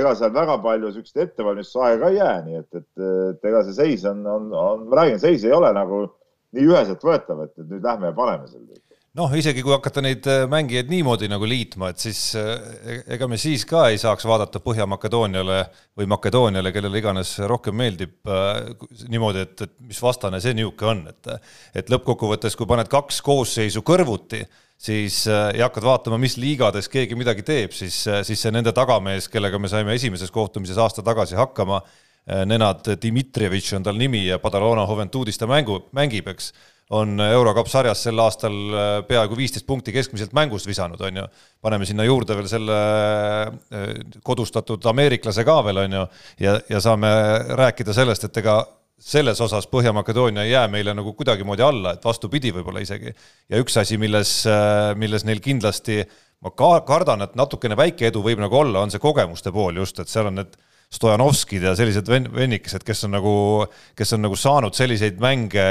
[0.00, 4.04] ega seal väga palju siukest ettevalmistusaega ei jää, nii et, et, et ega see seis
[4.08, 6.06] on, on, on, ma räägin, seis ei ole nagu
[6.56, 8.68] nii üheselt võetav, et, et nüüd lähme ja paneme selle
[9.18, 13.38] noh, isegi kui hakata neid äh, mängijaid niimoodi nagu liitma, et siis äh, ega me
[13.40, 15.58] siis ka ei saaks vaadata Põhja-Makedooniale
[15.98, 18.62] või Makedooniale, kellele iganes rohkem meeldib äh,
[19.10, 21.30] niimoodi, et, et mis vastane see niisugune on, et
[21.82, 24.42] et lõppkokkuvõttes, kui paned kaks koosseisu kõrvuti,
[24.78, 29.58] siis ja hakkad vaatama, mis liigades keegi midagi teeb, siis, siis see nende tagamees, kellega
[29.58, 31.82] me saime esimeses kohtumises aasta tagasi hakkama,
[32.48, 36.50] Nenad Dmitrijevitš on tal nimi ja Padalona Juventudis ta mängu, mängib, eks
[36.90, 41.26] on Eurocup sarjas sel aastal äh, peaaegu viisteist punkti keskmiselt mängust visanud, on ju.
[41.60, 43.88] paneme sinna juurde veel selle äh,
[44.24, 46.04] kodustatud ameeriklase ka veel, on ju,
[46.46, 47.10] ja, ja saame
[47.58, 48.62] rääkida sellest, et ega
[48.98, 53.12] selles osas Põhja-Makedoonia ei jää meile nagu kuidagimoodi alla, et vastupidi, võib-olla isegi.
[53.48, 56.00] ja üks asi, milles, äh, milles neil kindlasti
[56.44, 60.00] ma ka kardan, et natukene väike edu võib nagu olla, on see kogemuste pool just,
[60.00, 60.56] et seal on need
[60.88, 63.32] Stojanovskid ja sellised ven-, vennikesed, kes on nagu,
[63.96, 65.64] kes on nagu saanud selliseid mänge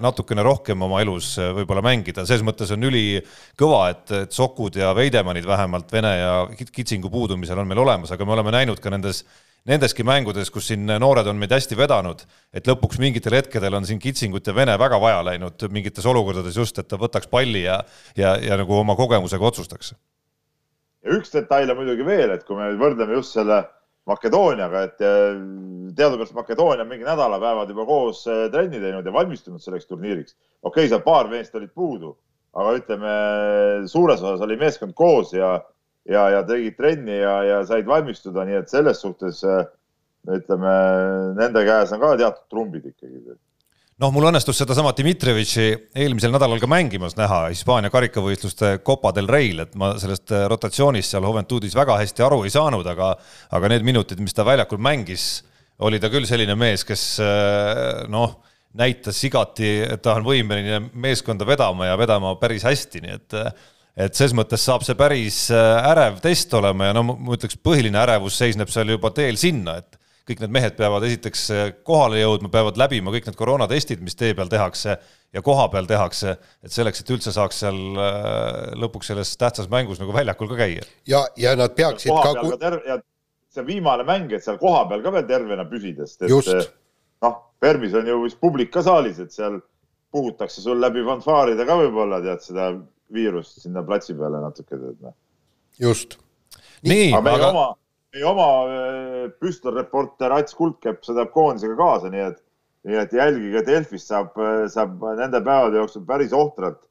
[0.00, 5.44] natukene rohkem oma elus võib-olla mängida, selles mõttes on ülikõva, et, et Sokud ja Veidemannid
[5.48, 9.26] vähemalt Vene ja Kitsingu puudumisel on meil olemas, aga me oleme näinud ka nendes
[9.68, 14.00] nendeski mängudes, kus siin noored on meid hästi vedanud, et lõpuks mingitel hetkedel on siin
[14.00, 17.78] Kitsingut ja Vene väga vaja läinud mingites olukordades just, et ta võtaks palli ja,
[18.16, 19.94] ja, ja nagu oma kogemusega otsustaks.
[21.04, 23.62] ja üks detail on muidugi veel, et kui me võrdleme just selle
[24.06, 25.38] Makedooniaga, et äh,
[25.96, 30.36] teadupärast Makedoonia on mingi nädalapäevad juba koos äh, trenni teinud ja valmistunud selleks turniiriks.
[30.62, 32.12] okei okay,, seal paar meest olid puudu,
[32.52, 33.14] aga ütleme,
[33.88, 35.54] suures osas oli meeskond koos ja,
[36.04, 39.64] ja, ja tegid trenni ja, ja said valmistuda, nii et selles suhtes äh,
[40.36, 40.76] ütleme,
[41.40, 43.38] nende käes on ka teatud trumbid ikkagi
[44.02, 45.66] noh, mul õnnestus sedasama Dmitrijevitši
[46.02, 51.14] eelmisel nädalal ka mängimas näha Hispaania karikavõistluste Copa del Reil, et ma sellest äh, rotatsioonist
[51.14, 53.14] seal Juventudis väga hästi aru ei saanud, aga
[53.54, 55.44] aga need minutid, mis ta väljakul mängis,
[55.84, 58.40] oli ta küll selline mees, kes äh, noh,
[58.74, 63.40] näitas igati, et ta on võimeline meeskonda vedama ja vedama päris hästi, nii et
[63.94, 68.00] et ses mõttes saab see päris äh, ärev test olema ja no ma ütleks, põhiline
[68.00, 72.48] ärevus seisneb seal juba teel sinna, et kõik need mehed peavad esiteks eh, kohale jõudma,
[72.52, 74.96] peavad läbima kõik need koroonatestid, mis tee peal tehakse
[75.34, 80.00] ja koha peal tehakse, et selleks, et üldse saaks seal eh, lõpuks selles tähtsas mängus
[80.00, 80.86] nagu väljakul ka käia.
[81.10, 82.78] ja, ja nad peaksid ka, ka ter...
[82.88, 82.98] ja
[83.54, 86.72] see viimane mäng, et seal kohapeal ka veel tervena püsida, sest et eh,
[87.26, 89.60] noh, Permis on ju vist publik ka saalis, et seal
[90.14, 92.72] puhutakse sul läbi fanfaaride ka võib-olla tead seda
[93.14, 94.80] viirust sinna platsi peale natuke.
[95.04, 95.14] Noh.
[95.80, 96.16] just.
[96.86, 97.48] nii, aga, aga...
[97.52, 97.70] oma
[98.14, 102.40] meie oma äh, püstolreporter Ats Kuldkepp sõidab koondisega kaasa, nii et,
[102.88, 106.84] nii et jälgige Delfist saab, äh, saab nende päevade jooksul päris ohtralt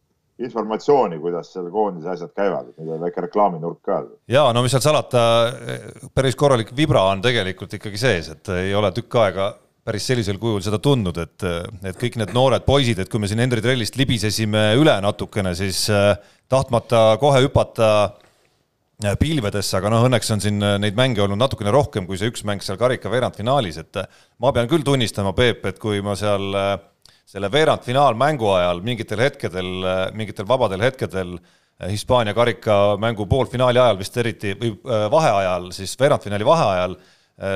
[0.44, 4.00] informatsiooni, kuidas seal koondise asjad käivad, et nüüd on väike reklaaminurk ka.
[4.28, 5.22] ja no mis seal salata,
[6.16, 9.52] päris korralik vibra on tegelikult ikkagi sees, et ei ole tükk aega
[9.84, 11.46] päris sellisel kujul seda tundnud, et,
[11.86, 15.86] et kõik need noored poisid, et kui me siin Henri Trellist libisesime üle natukene, siis
[15.94, 16.16] äh,
[16.50, 18.23] tahtmata kohe hüpata Äh,
[19.20, 22.44] pilvedesse, aga noh, õnneks on siin äh, neid mänge olnud natukene rohkem kui see üks
[22.48, 26.54] mäng seal karika veerandfinaalis, et äh, ma pean küll tunnistama, Peep, et kui ma seal
[27.34, 29.72] selle veerandfinaalmängu ajal mingitel hetkedel,
[30.14, 31.38] mingitel vabadel hetkedel
[31.90, 34.76] Hispaania karikamängu poolfinaali ajal vist eriti või
[35.12, 36.94] vaheajal, siis veerandfinaali vaheajal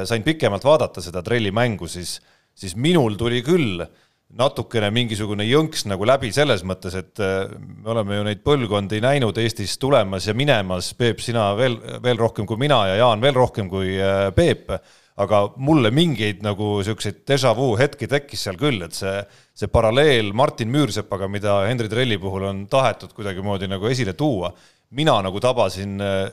[0.10, 2.16] sain pikemalt vaadata seda trelli mängu, siis,
[2.58, 3.92] siis minul tuli küll äh,
[4.36, 9.38] natukene mingisugune jõnks nagu läbi selles mõttes, et äh, me oleme ju neid põlvkondi näinud
[9.40, 13.70] Eestis tulemas ja minemas, Peep, sina veel, veel rohkem kui mina ja Jaan veel rohkem
[13.72, 14.74] kui äh, Peep,
[15.18, 19.16] aga mulle mingeid nagu niisuguseid déjà vu hetki tekkis seal küll, et see,
[19.58, 24.52] see paralleel Martin Müürsepaga, mida Henri Trelli puhul on tahetud kuidagimoodi nagu esile tuua,
[25.00, 26.28] mina nagu tabasin äh,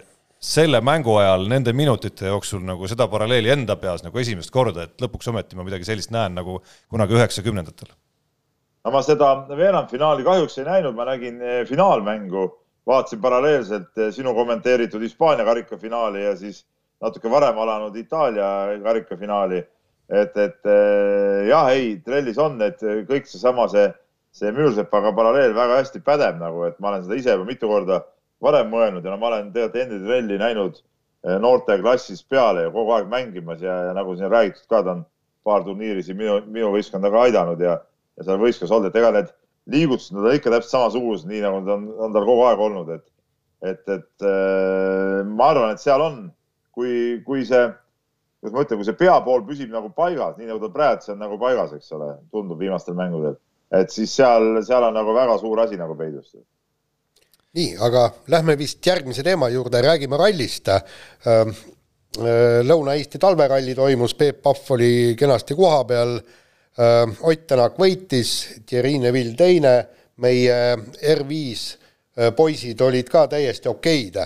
[0.45, 5.05] selle mängu ajal nende minutite jooksul nagu seda paralleeli enda peas nagu esimest korda, et
[5.05, 6.59] lõpuks ometi ma midagi sellist näen nagu
[6.93, 7.89] kunagi üheksakümnendatel.
[8.85, 12.47] no ma seda veerandfinaali kahjuks ei näinud, ma nägin eh, finaalmängu,
[12.87, 16.65] vaatasin paralleelselt eh, sinu kommenteeritud Hispaania karikafinaali ja siis
[17.01, 18.51] natuke varem alanud Itaalia
[18.85, 19.63] karikafinaali
[20.09, 23.87] et, et äh, jah, ei, trellis on, et kõik seesama, see,
[24.35, 28.03] see Müürsepaga paralleel väga hästi pädeb nagu, et ma olen seda ise juba mitu korda
[28.45, 32.95] varem mõelnud ja no ma olen tegelikult enda trelli näinud äh, noorteklassis peale ja kogu
[32.97, 35.05] aeg mängimas ja, ja nagu siin räägitud ka, ta on
[35.45, 37.79] paar turniiri siin minu, minu võistkonda ka aidanud ja,
[38.19, 39.33] ja seal võistkonnas olnud, et ega need
[39.75, 43.07] liigutused on ikka täpselt samasugused, nii nagu ta on, on tal kogu aeg olnud, et,
[43.65, 46.21] et, et äh, ma arvan, et seal on,
[46.77, 47.65] kui, kui see
[48.45, 51.39] kuidas ma ütlen, kui see peapool püsib nagu paigas, nii nagu ta praegu on nagu
[51.41, 53.39] paigas, eks ole, tundub viimastel mängudel,
[53.73, 56.35] et siis seal, seal on nagu väga suur asi nagu peidus.
[57.55, 60.71] Nii, aga lähme vist järgmise teema juurde, räägime rallist.
[60.71, 61.53] Ähm,
[62.19, 66.17] äh, Lõuna-Eesti talveralli toimus, Peep Pahv oli kenasti koha peal.
[66.75, 68.35] Ähm, Ott Tänak võitis,
[68.67, 69.77] Thierry Neville teine,
[70.23, 70.59] meie
[71.15, 74.19] R5 äh, poisid olid ka täiesti okeid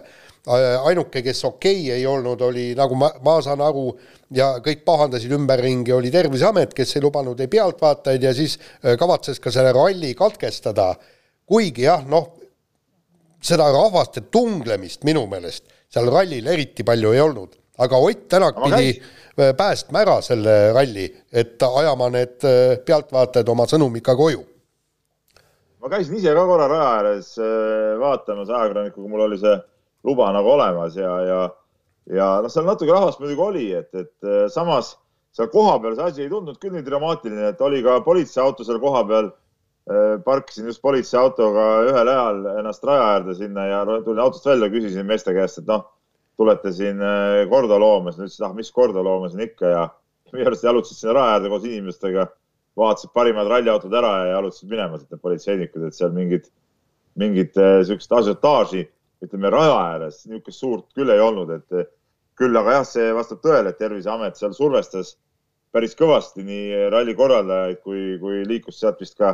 [0.48, 3.90] ainuke, kes okei ei olnud, oli nagu ma, ma saan aru,
[4.32, 9.52] ja kõik pahandasid ümberringi, oli Terviseamet, kes ei lubanud ei pealtvaatajaid ja siis kavatses ka
[9.52, 10.94] selle ralli katkestada.
[11.44, 12.30] kuigi jah, noh,
[13.40, 19.00] seda rahvaste tunglemist minu meelest seal rallil eriti palju ei olnud, aga Ott Tänak pidi
[19.56, 22.42] päästma ära selle ralli, et ajama need
[22.86, 24.44] pealtvaatajad oma sõnumiga koju
[25.78, 27.34] ma käisin ise ka korra raja ääres
[28.00, 29.54] vaatamas ajakirjanikuga, mul oli see
[30.04, 31.42] luba nagu olemas ja, ja,
[32.14, 34.96] ja noh, seal natuke rahvast muidugi oli, et, et samas
[35.36, 39.30] seal kohapeal see asi ei tundunud küll nii dramaatiline, et oli ka politseiauto seal kohapeal.
[39.88, 45.06] Äh, parkisin just politseiautoga ühel ajal ennast raja äärde sinna ja tulin autost välja, küsisin
[45.08, 45.86] meeste käest, et noh,
[46.36, 48.18] tulete siin äh, korda loomas.
[48.18, 49.86] Nad ütlesid, ah, mis korda loomas on ikka ja
[50.34, 52.26] minu arust jalutasid sinna raja äärde koos inimestega,
[52.76, 56.52] vaatasid parimad ralliautod ära ja jalutasid minema, need politseinikud, et seal mingit,
[57.16, 58.84] mingit siukest asiotaaži
[59.24, 61.88] ütleme raja ääres niisugust suurt küll ei olnud, et
[62.38, 65.16] küll aga jah, see vastab tõele, et Terviseamet seal survestas
[65.72, 69.32] päris kõvasti nii ralli korraldajaid kui, kui liikus sealt vist ka,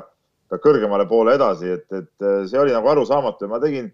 [0.53, 3.47] ka kõrgemale poole edasi, et, et see oli nagu arusaamatu.
[3.47, 3.91] Ja ma tegin,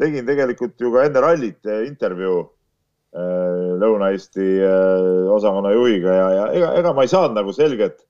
[0.00, 6.72] tegin tegelikult ju ka enne rallit intervjuu äh, Lõuna-Eesti äh, osakonna juhiga ja, ja ega,
[6.82, 8.02] ega ma ei saanud nagu selget,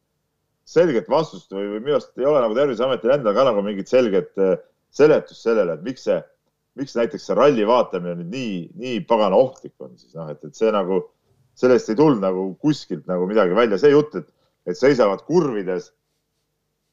[0.66, 4.32] selget vastust või, või minu arust ei ole nagu Terviseametil endal ka nagu mingit selget
[4.42, 4.56] äh,
[4.96, 6.18] seletust sellele, et miks see
[6.76, 10.56] miks näiteks see ralli vaatamine nüüd nii, nii pagana ohtlik on siis noh, et, et
[10.56, 11.00] see nagu,
[11.56, 14.28] sellest ei tulnud nagu kuskilt nagu midagi välja, see jutt, et,
[14.68, 15.90] et seisavad kurvides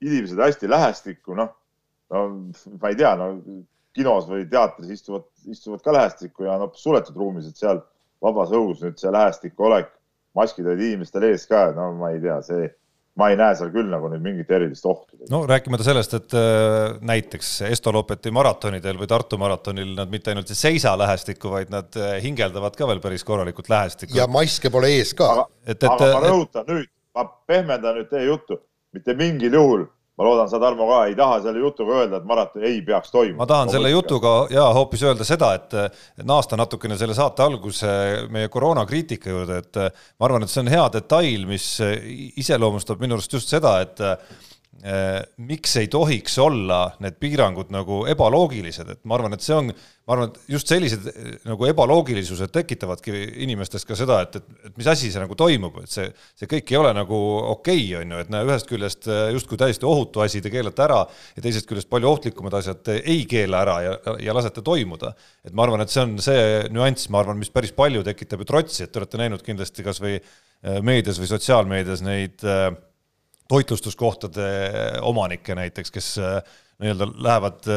[0.03, 1.53] inimesed hästi lähestikku, noh,
[2.13, 2.25] no
[2.81, 3.31] ma ei tea, no
[3.93, 7.81] kinos või teatris istuvad, istuvad ka lähestikku ja noh, suletud ruumis, et seal
[8.23, 9.91] vabas õhus nüüd see lähestiku olek,
[10.37, 12.71] maskid olid inimestel ees ka, no ma ei tea, see
[13.19, 15.19] ma ei näe seal küll nagu nüüd mingit erilist ohtu.
[15.29, 20.57] no rääkimata sellest, et äh, näiteks Estolopeti maratonidel või Tartu maratonil nad mitte ainult ei
[20.57, 24.17] seisa lähestikku, vaid nad äh, hingeldavad ka veel päris korralikult lähestikku.
[24.17, 25.29] ja maske pole ees ka.
[25.35, 26.73] aga, et, et, aga ma rõhutan et...
[26.73, 28.57] nüüd, ma pehmendan nüüd teie juttu,
[28.93, 32.65] mitte mingil juhul ma loodan, sa, Tarmo, ka ei taha selle jutuga öelda, et maraton
[32.69, 33.41] ei peaks toimuma.
[33.41, 35.73] ma tahan selle jutuga ja hoopis öelda seda, et
[36.29, 37.89] naasta natukene selle saate alguse
[38.33, 41.67] meie koroonakriitika juurde, et ma arvan, et see on hea detail, mis
[42.43, 44.05] iseloomustab minu arust just seda, et
[45.37, 49.69] miks ei tohiks olla need piirangud nagu ebaloogilised, et ma arvan, et see on
[50.03, 53.13] ma arvan, et just sellised eh, nagu ebaloogilisused tekitavadki
[53.45, 56.09] inimestes ka seda, et, et, et mis asi see nagu toimub, et see,
[56.39, 57.19] see kõik ei ole nagu
[57.53, 60.83] okei okay,, on ju, et näe, ühest küljest eh, justkui täiesti ohutu asi te keelate
[60.83, 65.13] ära ja teisest küljest palju ohtlikumad asjad ei keela ära ja, ja lasete toimuda.
[65.47, 68.51] et ma arvan, et see on see nüanss, ma arvan, mis päris palju tekitab ju
[68.51, 70.17] trotsi, et te olete näinud kindlasti kas või
[70.83, 72.43] meedias või sotsiaalmeedias neid
[73.53, 74.49] toitlustuskohtade
[75.05, 76.07] omanikke näiteks, kes
[76.81, 77.67] nii-öelda lähevad,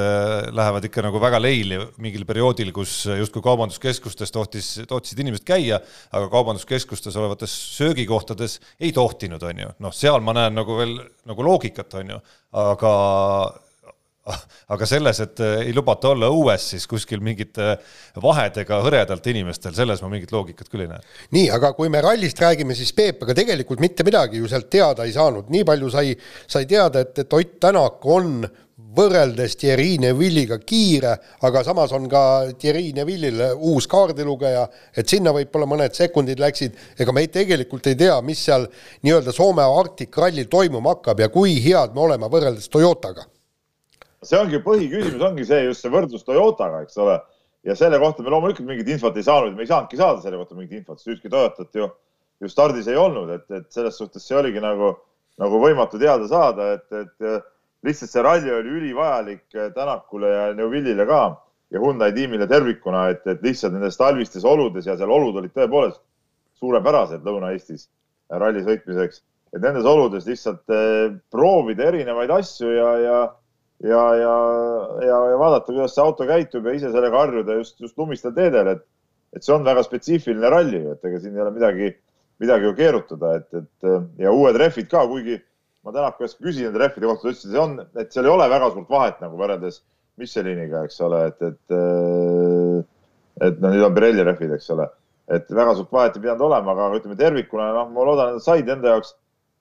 [0.56, 5.78] lähevad ikka nagu väga leili mingil perioodil, kus justkui kaubanduskeskustes tohtis, tohtisid inimesed käia,
[6.16, 9.70] aga kaubanduskeskustes olevates söögikohtades ei tohtinud, on ju.
[9.84, 10.96] noh, seal ma näen nagu veel
[11.28, 12.18] nagu loogikat, on ju,
[12.64, 12.96] aga
[14.74, 17.76] aga selles, et ei lubata olla õues siis kuskil mingite
[18.22, 21.02] vahedega hõredalt inimestel, selles ma mingit loogikat küll ei näe.
[21.36, 25.06] nii, aga kui me rallist räägime, siis Peep, ega tegelikult mitte midagi ju sealt teada
[25.06, 26.14] ei saanud, nii palju sai,
[26.46, 28.40] sai teada, et, et Ott Tänak on
[28.96, 32.22] võrreldes Thierry Neville'iga kiire, aga samas on ka
[32.60, 37.98] Thierry Neville'il uus kaardilugeja, et sinna võib-olla mõned sekundid läksid, ega me ei, tegelikult ei
[37.98, 38.66] tea, mis seal
[39.06, 43.28] nii-öelda Soome Arctic rallil toimuma hakkab ja kui head me oleme võrreldes Toyotaga.
[44.24, 47.18] See ongi põhiküsimus, ongi see just see võrdlus Toyotaga, eks ole.
[47.66, 50.55] ja selle kohta me loomulikult mingit infot ei saanud, me ei saanudki saada selle kohta
[50.55, 51.90] mingit infot, sest ühtki Toyotat ju,
[52.40, 54.92] ju stardis ei olnud, et, et selles suhtes see oligi nagu,
[55.42, 57.44] nagu võimatu teada saada, et, et
[57.87, 61.22] lihtsalt see ralli oli ülivajalik eh, Tänakule ja Neuvillile ka
[61.70, 66.02] ja Hyundai tiimile tervikuna, et, et lihtsalt nendes talvistes oludes ja seal olud olid tõepoolest
[66.61, 67.88] suurepärased Lõuna-Eestis.
[68.31, 69.20] ralli sõitmiseks.
[69.55, 70.64] et nendes oludes lihtsalt
[71.31, 73.18] proovida erinevaid asju ja, ja,
[73.84, 74.34] ja, ja,
[75.04, 78.72] ja, ja vaadata, kuidas see auto käitub ja ise sellega harjuda just, just lumistel teedel,
[78.76, 78.86] et,
[79.36, 81.90] et see on väga spetsiifiline ralli, et ega siin ei ole midagi,
[82.42, 85.40] midagi ju keerutada, et, et ja uued rehvid ka, kuigi
[85.86, 88.32] ma Tänaku käest küsisin nende rehvide kohta, ta ütles, et see on, et seal ei
[88.32, 89.82] ole väga suurt vahet nagu võrreldes
[90.18, 91.74] Micheliniga, eks ole, et, et,
[93.46, 94.88] et noh, nüüd on Pirelli rehvid, eks ole.
[95.36, 98.46] Et väga suurt vahet ei pidanud olema, aga ütleme tervikuna, noh, ma loodan, et nad
[98.46, 99.14] said enda jaoks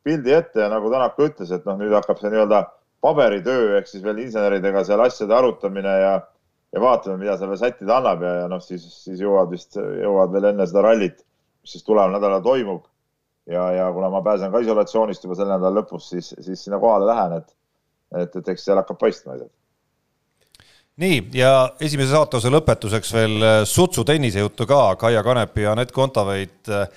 [0.06, 2.63] pildi ette ja nagu Tänak ütles, et noh, nüüd hakkab see nii-öelda
[3.06, 6.15] paberitöö ehk siis veel inseneridega seal asjade arutamine ja,
[6.74, 10.34] ja vaatame, mida see veel sättida annab ja, ja noh, siis, siis jõuavad vist, jõuavad
[10.36, 11.22] veel enne seda rallit,
[11.63, 12.86] mis siis tuleval nädalal toimub.
[13.50, 17.06] ja, ja kuna ma pääsen ka isolatsioonist juba selle nädala lõpus, siis, siis sinna kohale
[17.12, 17.54] lähen, et,
[18.24, 19.54] et, et eks seal hakkab paistma asjad
[21.02, 21.52] nii, ja
[21.84, 26.88] esimese saateosa lõpetuseks veel äh, sutsu tennisejuttu ka, Kaia Kanepi ja Anett Kontaveit äh,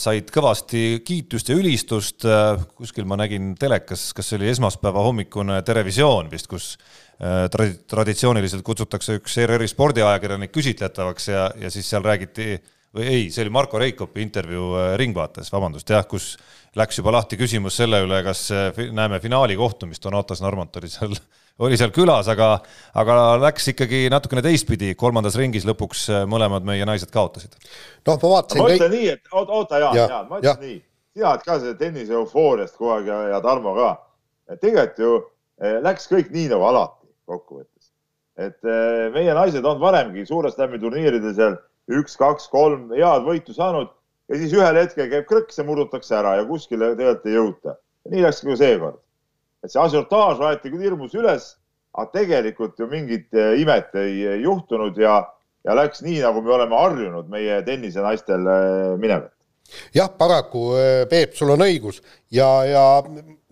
[0.00, 5.60] said kõvasti kiitust ja ülistust, äh, kuskil ma nägin telekas, kas see oli esmaspäeva hommikune
[5.66, 6.74] Terevisioon vist, kus
[7.22, 12.56] tradi-, traditsiooniliselt kutsutakse üks ERR-i spordiajakirjanik küsitletavaks ja, ja siis seal räägiti
[12.96, 16.32] või ei, see oli Marko Reikopi intervjuu Ringvaates, vabandust, jah, kus
[16.76, 18.48] läks juba lahti küsimus selle üle, kas
[18.90, 21.14] näeme finaali kohtumist, Donatas Normant oli seal
[21.58, 22.54] oli seal külas, aga,
[22.98, 27.54] aga läks ikkagi natukene teistpidi, kolmandas ringis lõpuks äh, mõlemad meie naised kaotasid.
[28.06, 28.62] noh, ma vaatasin.
[28.62, 28.96] ma ütlen kõik...
[28.96, 30.56] nii, et oota, oota Jaan ja,, Jaan, ma ütlen ja.
[30.62, 30.78] nii,
[31.12, 33.90] sina oled ka selle tennise eufooriast kogu aeg ja, ja Tarmo ka.
[34.54, 35.12] tegelikult ju
[35.62, 37.92] eh, läks kõik nii nagu alati kokkuvõttes.
[38.40, 41.58] et eh, meie naised on varemgi suure slam'i turniiridel seal
[41.92, 43.92] üks, kaks, kolm head võitu saanud
[44.30, 47.76] ja siis ühel hetkel käib krõks ja murdutakse ära ja kuskile tegelikult ei jõuta.
[48.10, 49.00] nii läks ka seekord
[49.62, 51.52] et see asiotaaž aeti küll hirmus üles,
[51.92, 55.20] aga tegelikult ju mingit eh, imet ei juhtunud ja,
[55.66, 59.32] ja läks nii, nagu me oleme harjunud meie tennisenaistel eh, minevat
[59.94, 62.84] jah, paraku eh, Peep, sul on õigus ja, ja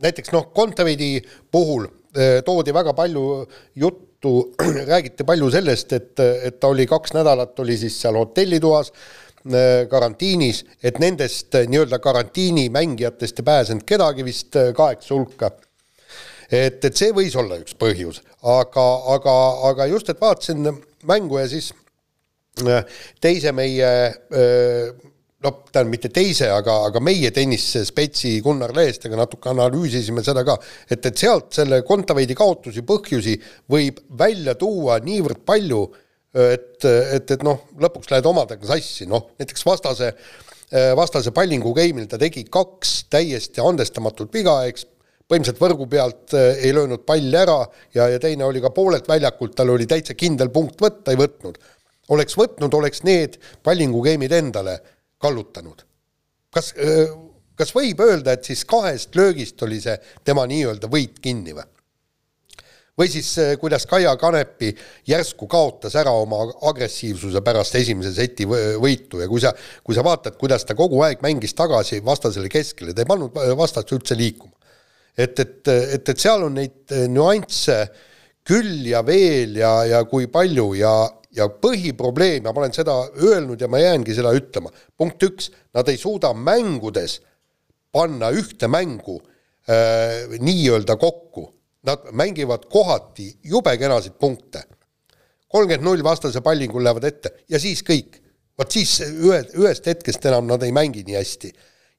[0.03, 1.19] näiteks noh, Kontaveidi
[1.53, 1.89] puhul
[2.43, 3.25] toodi väga palju
[3.79, 4.33] juttu,
[4.91, 8.91] räägiti palju sellest, et, et ta oli kaks nädalat, oli siis seal hotellitoas
[9.89, 15.53] karantiinis, et nendest nii-öelda karantiinimängijatest ei pääsenud kedagi vist kaheksa hulka
[16.51, 19.37] et, et see võis olla üks põhjus, aga, aga,
[19.71, 20.67] aga just, et vaatasin
[21.09, 21.71] mängu ja siis
[22.67, 22.85] äh,
[23.23, 24.91] teise meie äh,
[25.41, 30.59] noh, tähendab mitte teise, aga, aga meie tennisspetsi Gunnar Leestega natuke analüüsisime seda ka,
[30.91, 33.39] et, et sealt selle Kontaveidi kaotusi põhjusi
[33.73, 35.83] võib välja tuua niivõrd palju,
[36.37, 40.13] et, et, et noh, lõpuks lähed omadega sassi, noh näiteks vastase,
[40.95, 44.85] vastase pallingu game'il ta tegi kaks täiesti andestamatut viga, eks
[45.31, 47.61] põhimõtteliselt võrgu pealt äh, ei löönud palli ära
[47.95, 51.61] ja, ja teine oli ka poolelt väljakult, tal oli täitsa kindel punkt võtta, ei võtnud.
[52.11, 54.81] oleks võtnud, oleks need pallingu game'id endale
[55.23, 55.85] kallutanud.
[56.51, 57.13] kas, äh,
[57.55, 61.69] kas võib öelda, et siis kahest löögist oli see tema nii-öelda võit kinni või?
[62.99, 64.75] või siis äh, kuidas Kaia Kanepi
[65.07, 69.55] järsku kaotas ära oma agressiivsuse pärast esimese seti võitu ja kui sa,
[69.87, 73.95] kui sa vaatad, kuidas ta kogu aeg mängis tagasi vastasele keskele, ta ei pannud vastast
[73.95, 74.59] üldse liikuma
[75.17, 77.81] et, et, et, et seal on neid eh, nüansse
[78.47, 80.95] küll ja veel ja, ja kui palju ja,
[81.37, 84.71] ja põhiprobleem ja ma olen seda öelnud ja ma jäängi seda ütlema.
[84.97, 87.21] punkt üks, nad ei suuda mängudes
[87.93, 89.21] panna ühte mängu
[89.69, 91.51] äh, nii-öelda kokku.
[91.83, 94.65] Nad mängivad kohati jube kenasid punkte.
[95.49, 98.21] kolmkümmend null vastase pallingul lähevad ette ja siis kõik.
[98.59, 101.53] vot siis ühe, ühest hetkest enam nad ei mängi nii hästi.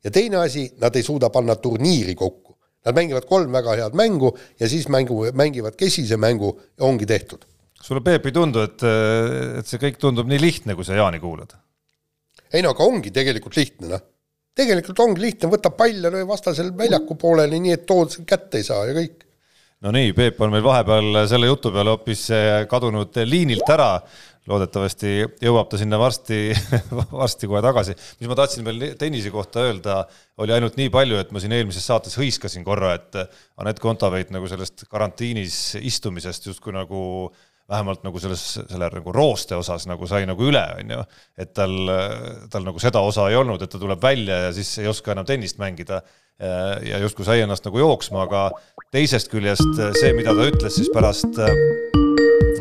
[0.03, 2.40] ja teine asi, nad ei suuda panna turniiri kokku.
[2.85, 7.45] Nad mängivad kolm väga head mängu ja siis mängu, mängivad kesise mängu ja ongi tehtud.
[7.81, 8.83] sulle, Peep, ei tundu, et,
[9.57, 11.55] et see kõik tundub nii lihtne, kui sa Jaani kuulad?
[12.53, 14.03] ei no aga ongi tegelikult lihtne, noh.
[14.57, 18.67] tegelikult ongi lihtne, võta pall ja löö vastasel väljaku pooleli, nii et tood kätte ei
[18.67, 19.23] saa ja kõik.
[19.81, 22.27] No nii, Peep on meil vahepeal selle jutu peale hoopis
[22.69, 23.95] kadunud liinilt ära
[24.49, 25.11] loodetavasti
[25.43, 26.39] jõuab ta sinna varsti,
[27.21, 27.93] varsti kohe tagasi.
[28.19, 30.01] mis ma tahtsin veel tennise kohta öelda,
[30.41, 33.21] oli ainult nii palju, et ma siin eelmises saates hõiskasin korra, et
[33.61, 37.03] Anett Kontaveit nagu sellest karantiinis istumisest justkui nagu
[37.69, 41.03] vähemalt nagu selles, selle nagu rooste osas nagu sai nagu üle, on ju.
[41.37, 41.77] et tal,
[42.51, 45.27] tal nagu seda osa ei olnud, et ta tuleb välja ja siis ei oska enam
[45.27, 46.01] tennist mängida
[46.41, 48.47] ja justkui sai ennast nagu jooksma, aga
[48.91, 51.37] teisest küljest see, mida ta ütles siis pärast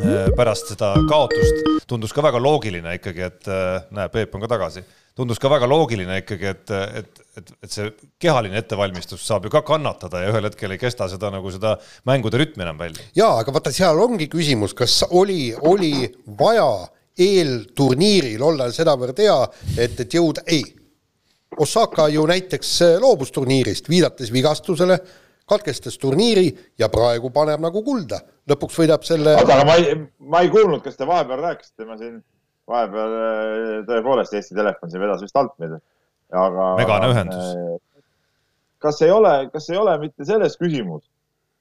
[0.00, 4.48] Äh, pärast seda kaotust tundus ka väga loogiline ikkagi, et äh, näe, Peep on ka
[4.48, 4.80] tagasi,
[5.18, 7.90] tundus ka väga loogiline ikkagi, et, et, et, et see
[8.22, 11.76] kehaline ettevalmistus saab ju ka kannatada ja ühel hetkel ei kesta seda nagu seda
[12.08, 13.04] mängude rütmi enam välja.
[13.16, 16.08] jaa, aga vaata, seal ongi küsimus, kas oli, oli
[16.38, 16.68] vaja
[17.20, 19.40] eelturniiril olla sedavõrd hea,
[19.76, 20.62] et, et jõuda, ei
[21.58, 25.00] Osaka ju näiteks loobus turniirist, viidates vigastusele,
[25.50, 26.46] katkestas turniiri
[26.78, 28.20] ja praegu paneb nagu kulda.
[28.50, 29.34] lõpuks võidab selle.
[29.34, 32.20] oota, aga ma ei, ma ei kuulnud, kas te vahepeal rääkisite, ma siin
[32.70, 33.14] vahepeal
[33.88, 35.78] tõepoolest Eesti Telefon siin vedas vist alt meid.
[36.30, 36.66] aga.
[36.78, 37.48] megane ühendus.
[38.80, 41.02] kas ei ole, kas ei ole mitte selles küsimus,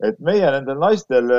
[0.05, 1.33] et meie nendel naistel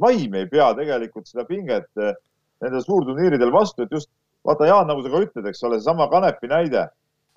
[0.00, 4.10] vaim ei pea tegelikult seda pinget nendel suurturniiridel vastu, et just
[4.46, 6.86] vaata, Jaan, nagu sa ka ütled, eks ole, seesama Kanepi näide,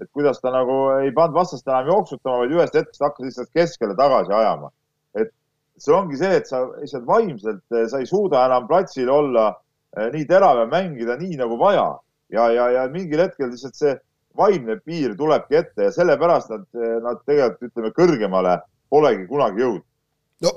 [0.02, 3.98] et kuidas ta nagu ei pannud vastast enam jooksutama, vaid ühest hetkest hakkas lihtsalt keskele
[4.00, 4.72] tagasi ajama.
[5.16, 5.30] et
[5.78, 9.52] see ongi see, et sa lihtsalt vaimselt, sa ei suuda enam platsil olla
[9.98, 11.88] nii terav ja mängida nii nagu vaja
[12.32, 13.96] ja, ja, ja mingil hetkel lihtsalt see
[14.38, 16.68] vaimne piir tulebki ette ja sellepärast nad,
[17.04, 19.88] nad tegelikult ütleme kõrgemale polegi kunagi jõudnud
[20.42, 20.54] no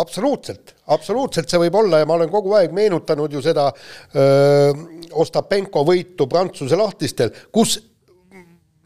[0.00, 4.72] absoluutselt, absoluutselt see võib olla ja ma olen kogu aeg meenutanud ju seda öö,
[5.18, 7.78] Ostapenko võitu Prantsuse lahtistel, kus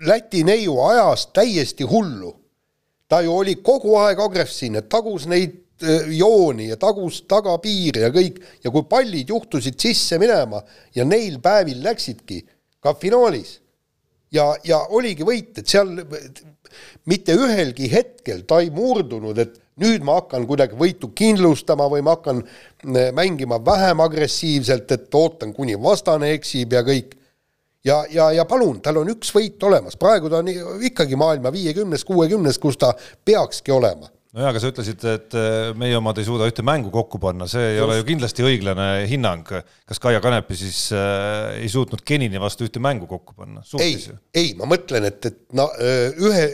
[0.03, 2.35] Läti neiu ajas täiesti hullu.
[3.09, 5.62] ta ju oli kogu aeg agressiivne, tagus neid
[6.13, 8.41] jooni ja tagus tagapiiri ja kõik.
[8.65, 10.63] Ja kui pallid juhtusid sisse minema
[10.95, 12.43] ja neil päevil läksidki
[12.83, 13.59] ka finaalis.
[14.33, 15.91] Ja, ja oligi võit, et seal
[17.11, 22.17] mitte ühelgi hetkel ta ei murdunud, et nüüd ma hakkan kuidagi võitu kindlustama või ma
[22.17, 27.19] hakkan eh, mängima vähem agressiivselt, et ootan, kuni vastane eksib ja kõik.
[27.85, 30.49] ja, ja, ja palun, tal on üks võit olemas, praegu ta on
[30.89, 32.93] ikkagi maailma viiekümnes, kuuekümnes, kus ta
[33.25, 37.21] peakski olema nojah, aga sa ütlesid, et eh, meie omad ei suuda ühte mängu kokku
[37.23, 37.87] panna, see ei Just.
[37.87, 39.53] ole ju kindlasti õiglane hinnang.
[39.89, 43.65] kas Kaia Kanepi siis äh, ei suutnud Kenini vastu ühte mängu kokku panna?
[43.81, 44.01] ei,
[44.35, 46.45] ei, ma mõtlen, et, et no ühe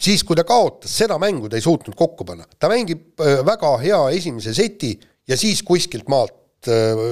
[0.00, 2.46] siis, kui ta kaotas, seda mängu ta ei suutnud kokku panna.
[2.58, 4.94] ta mängib äh, väga hea esimese seti
[5.28, 7.06] ja siis kuskilt maalt äh,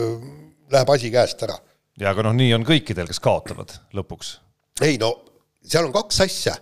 [0.73, 1.57] läheb asi käest ära.
[2.01, 4.37] ja aga noh, nii on kõikidel, kes kaotavad lõpuks.
[4.85, 5.15] ei no
[5.65, 6.57] seal on kaks asja,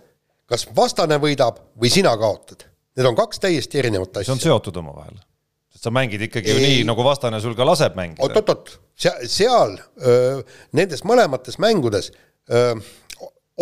[0.53, 2.67] kas vastane võidab või sina kaotad.
[2.93, 4.29] Need on kaks täiesti erinevat asja.
[4.29, 5.15] see on seotud omavahel.
[5.73, 6.55] sest sa mängid ikkagi ei.
[6.55, 8.21] ju nii, nagu vastane sul ka laseb mängida.
[8.25, 9.77] oot-oot-oot, seal, seal
[10.77, 12.11] nendes mõlemates mängudes
[12.51, 12.75] öö,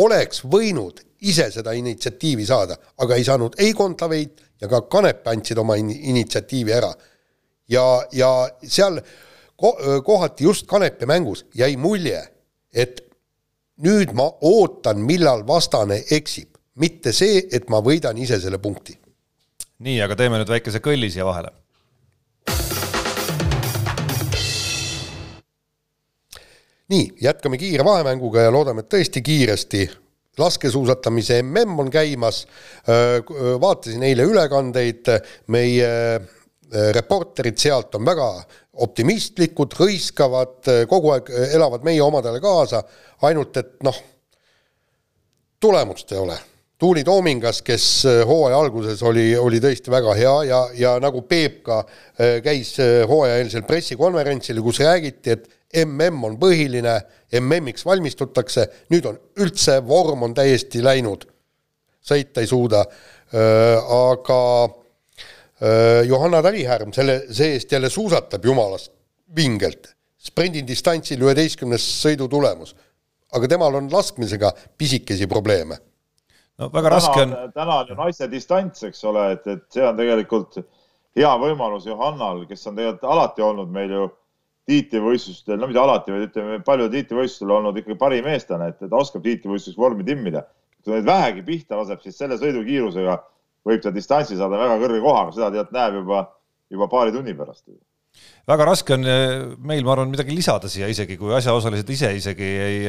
[0.03, 5.59] oleks võinud ise seda initsiatiivi saada, aga ei saanud ei Kontaveit ja ka Kanep andsid
[5.61, 6.91] oma in initsiatiivi ära.
[7.69, 8.31] ja, ja
[8.67, 8.99] seal
[9.55, 9.75] ko
[10.05, 12.21] kohati just Kanepi mängus jäi mulje,
[12.73, 13.01] et
[13.81, 18.97] nüüd ma ootan, millal vastane eksib, mitte see, et ma võidan ise selle punkti.
[19.79, 21.51] nii, aga teeme nüüd väikese kõlli siia vahele
[26.91, 29.85] nii, jätkame kiire vahemänguga ja loodame, et tõesti kiiresti
[30.39, 32.45] laskesuusatamise mm on käimas,
[33.61, 35.09] vaatasin eile ülekandeid,
[35.51, 35.89] meie
[36.95, 38.27] reporterid sealt on väga
[38.81, 42.83] optimistlikud, hõiskavad, kogu aeg elavad meie omadele kaasa,
[43.27, 43.97] ainult et noh,
[45.59, 46.39] tulemust ei ole.
[46.81, 47.83] Tuuli Toomingas, kes
[48.25, 51.83] hooaja alguses oli, oli tõesti väga hea ja, ja nagu Peep ka
[52.41, 52.71] käis
[53.07, 55.45] hooajaeelsel pressikonverentsil, kus räägiti, et
[55.85, 56.95] mm on põhiline,
[57.37, 61.27] MM-iks valmistutakse, nüüd on üldse, vorm on täiesti läinud,
[62.01, 62.81] sõita ei suuda,
[63.97, 64.41] aga
[66.09, 68.91] Johanna Talihärm selle see-eest jälle suusatab jumalast
[69.35, 72.73] vingelt, sprindidistantsil üheteistkümnes sõidu tulemus,
[73.37, 75.77] aga temal on laskmisega pisikesi probleeme.
[76.61, 77.35] No väga täna, raske on.
[77.55, 80.61] täna on ju naiste distants, eks ole, et, et see on tegelikult
[81.17, 84.09] hea võimalus Johannal, kes on tegelikult alati olnud meil ju
[84.69, 89.23] tiitlivõistlustel, no mitte alati, vaid ütleme, paljudel tiitlivõistlustel olnud ikkagi parim eestlane, et ta oskab
[89.25, 90.45] tiitlivõistluseks vormi timmida.
[90.81, 93.17] kui neid vähegi pihta laseb, siis selle sõidukiirusega
[93.69, 96.23] võib ta distantsi saada väga kõrge kohaga, seda tead näeb juba,
[96.73, 97.67] juba paari tunni pärast.
[98.49, 102.49] väga raske on eh, meil, ma arvan, midagi lisada siia isegi, kui asjaosalised ise isegi
[102.65, 102.79] ei,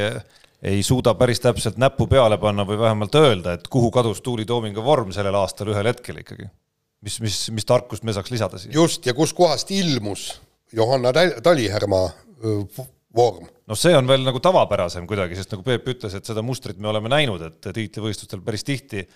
[0.63, 4.85] ei suuda päris täpselt näppu peale panna või vähemalt öelda, et kuhu kadus Tuuli Toominga
[4.85, 6.47] vorm sellel aastal ühel hetkel ikkagi.
[7.03, 8.75] mis, mis, mis tarkust me saaks lisada siia?
[8.75, 10.41] just, ja kuskohast ilmus
[10.73, 12.05] Johanna Talihärma
[13.17, 13.49] vorm.
[13.67, 16.89] noh, see on veel nagu tavapärasem kuidagi, sest nagu Peep ütles, et seda mustrit me
[16.93, 19.07] oleme näinud, et tiitlivõistlustel päris tihti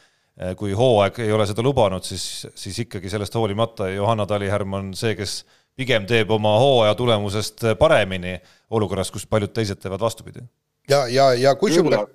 [0.57, 5.15] kui hooaeg ei ole seda lubanud, siis, siis ikkagi sellest hoolimata Johanna Talihärm on see,
[5.17, 5.41] kes
[5.77, 8.37] pigem teeb oma hooaja tulemusest paremini
[8.71, 10.45] olukorras, kus paljud teised teevad vastupidi.
[10.89, 12.09] Ja, ja, ja kusjuures.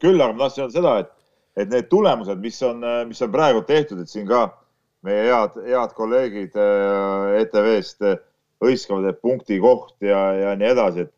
[0.00, 1.12] küll aga ma tahtsin öelda seda, et,
[1.56, 4.46] et need tulemused, mis on, mis on praegu tehtud, et siin ka
[5.06, 8.18] meie head, head kolleegid äh, ETV-st äh,
[8.64, 11.12] hõiskavad, et punkti koht ja, ja nii edasi, et,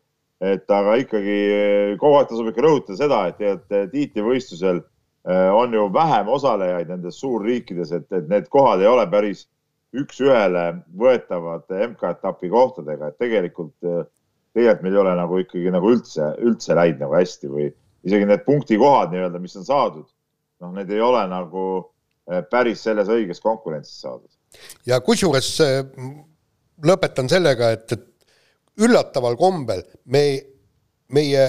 [0.53, 4.85] et aga ikkagi äh, kogu aeg tasub ikka rõhutada seda, et, et tiitlivõistlusel
[5.29, 9.43] on ju vähem osalejaid nendes suurriikides, et, et need kohad ei ole päris
[9.99, 10.63] üks-ühele
[10.97, 13.75] võetavad MK-etapi kohtadega, et tegelikult,
[14.55, 17.69] tegelikult meil ei ole nagu ikkagi nagu üldse, üldse läinud nagu hästi või,
[18.07, 20.07] isegi need punktikohad nii-öelda, mis on saadud,
[20.63, 21.63] noh, need ei ole nagu
[22.31, 24.29] eh, päris selles õiges konkurentsis saadud.
[24.89, 25.81] ja kusjuures eh,
[26.85, 28.07] lõpetan sellega, et, et
[28.79, 30.23] üllataval kombel me,
[31.11, 31.45] meie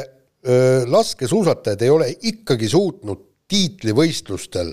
[0.46, 4.72] öö, laskesuusatajad ei ole ikkagi suutnud tiitlivõistlustel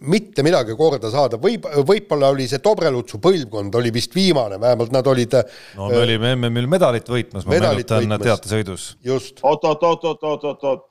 [0.00, 5.06] mitte midagi korda saada, võib, võib-olla oli see Dobrelutsu põlvkond oli vist viimane, vähemalt nad
[5.10, 5.36] olid.
[5.78, 8.94] no me olime MM-il medalit võitmas, ma meenutan teatesõidus.
[9.04, 9.42] just.
[9.42, 10.86] oot, oot, oot, oot, oot, oot, oot,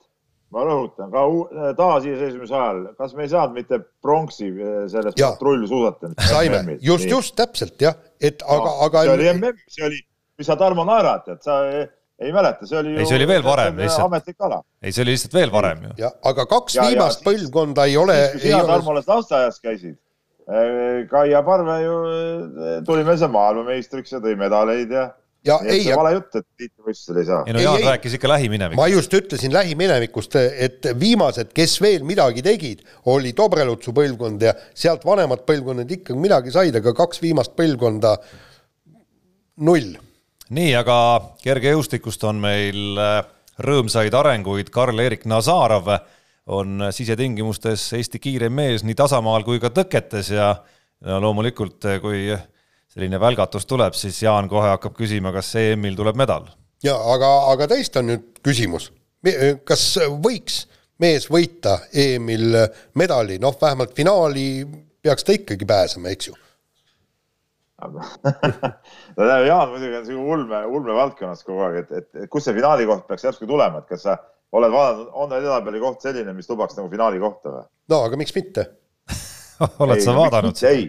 [0.50, 1.24] ma rõhutan ka
[1.78, 4.52] taasiseseisvumise ajal, kas me ei saanud mitte pronksi
[4.92, 6.34] sellest patrullsuusatamisest?
[6.34, 9.06] saime, just, just täpselt jah, et aga no,, aga.
[9.06, 10.04] see oli MM, see oli
[10.40, 11.60] mis sa, Tarmo, naerad, et sa
[12.20, 14.10] ei, mäleta, see oli ei, see oli veel varem lihtsalt.
[14.10, 14.60] ametlik ala.
[14.82, 16.10] ei, see oli lihtsalt veel varem ju.
[16.32, 18.18] aga kaks ja, viimast ja, põlvkonda ei ole.
[18.34, 19.96] kui sina, Tarmo, alles lasteaias käisid,
[20.50, 25.08] eh, Kaia Parve ju eh, tuli meil seal maailmameistriks ja tõi medaleid ja
[25.46, 25.94] ja Nii ei.
[25.96, 27.38] vale jutt, et tiitlivõistlusel ei saa.
[27.48, 28.76] ei no Jaan ei, rääkis ikka lähiminevikust.
[28.76, 35.06] ma just ütlesin lähiminevikust, et viimased, kes veel midagi tegid, oli Dobrelutsu põlvkond ja sealt
[35.08, 38.18] vanemad põlvkonnad ikkagi midagi said, aga kaks viimast põlvkonda
[39.64, 39.96] null
[40.54, 40.96] nii, aga
[41.44, 43.20] kergejõustikust on meil äh,
[43.62, 45.90] rõõmsaid arenguid, Karl-Erik Nazarov
[46.50, 50.54] on sisetingimustes Eesti kiirem mees nii tasamaal kui ka tõketes ja
[51.06, 52.26] no loomulikult, äh, kui
[52.90, 56.48] selline välgatus tuleb, siis Jaan kohe hakkab küsima, kas EM-il tuleb medal.
[56.82, 58.90] ja aga, aga tõesti on nüüd küsimus,
[59.68, 59.84] kas
[60.24, 60.64] võiks
[61.00, 62.56] mees võita EM-il
[62.98, 64.64] medali, noh, vähemalt finaali
[65.00, 66.34] peaks ta ikkagi pääsema, eks ju
[69.16, 72.56] no Jaan muidugi on sihuke ulme, ulme valdkonnas kogu aeg, et, et, et kus see
[72.56, 74.18] finaali koht peaks järsku tulema, et kas sa
[74.56, 77.66] oled vaadanud, on edetabeli koht selline, mis lubaks nagu finaali kohta või?
[77.92, 78.66] no aga miks mitte
[79.84, 80.86] oled ei, sa vaadanud ei,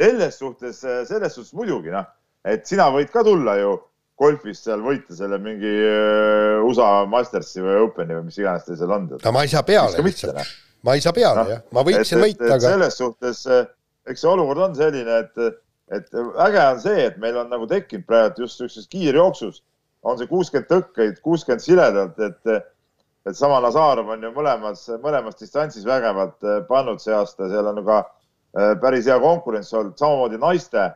[0.00, 2.08] selles suhtes, selles suhtes muidugi noh,
[2.46, 3.76] et sina võid ka tulla ju
[4.16, 8.94] golfis seal võita selle mingi äh, USA Mastersi või Openi või mis iganes teil seal
[8.96, 9.10] on.
[9.12, 10.52] no ma ei saa peale lihtsalt, noh.
[10.88, 12.62] ma ei saa peale no, jah, ma võiksin võita, aga.
[12.64, 13.44] selles suhtes,
[14.08, 15.62] eks see olukord on selline, et
[15.94, 19.62] et äge on see, et meil on nagu tekkinud praegu just niisuguses kiirjooksus,
[20.06, 22.66] on see kuuskümmend tõkkeid, kuuskümmend siledalt, et,
[23.26, 27.82] et sama Nazarov on ju mõlemas, mõlemas distantsis vägevalt eh, pannud see aasta, seal on
[27.86, 30.88] ka eh, päris hea konkurents olnud, samamoodi naiste,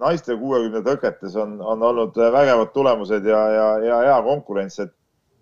[0.00, 4.92] naiste kuuekümne tõketes on, on olnud vägevad tulemused ja, ja, ja hea konkurents, et,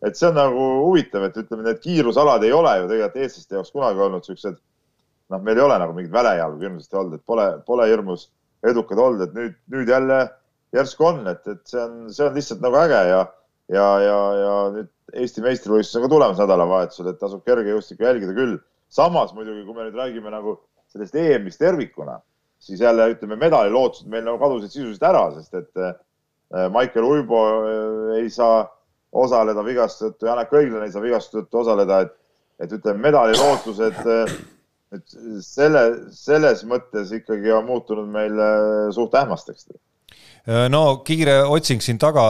[0.07, 3.74] et see on nagu huvitav, et ütleme, need kiirusalad ei ole ju tegelikult eestlaste jaoks
[3.74, 4.59] kunagi olnud siuksed,
[5.34, 8.28] noh, meil ei ole nagu mingit välejalgu hirmsasti olnud, et pole, pole hirmus
[8.70, 10.20] edukad olnud, et nüüd, nüüd jälle
[10.76, 13.24] järsku on, et, et see on, see on lihtsalt nagu äge ja,
[13.72, 18.56] ja, ja, ja nüüd Eesti meistrivõistlused on ka tulemas nädalavahetusel, et tasub kergejõustikku jälgida küll.
[18.90, 20.56] samas muidugi, kui me nüüd räägime nagu
[20.92, 22.20] sellest EM-ist tervikuna,
[22.62, 25.94] siis jälle ütleme, medalilootused meil nagu kadusid sisuliselt ära, sest et äh,
[26.72, 28.64] Maicel Uibo äh, ei saa
[29.12, 32.14] osaleda vigastuse tõttu, Janek Õiglane ei saa vigastuse tõttu osaleda, et,
[32.66, 34.36] et ütleme, medalilootused äh,
[34.97, 35.82] et selle,
[36.14, 39.68] selles mõttes ikkagi on muutunud meil äh, suht ähmasteks.
[40.47, 42.26] Äh, no kiire otsing siin taga,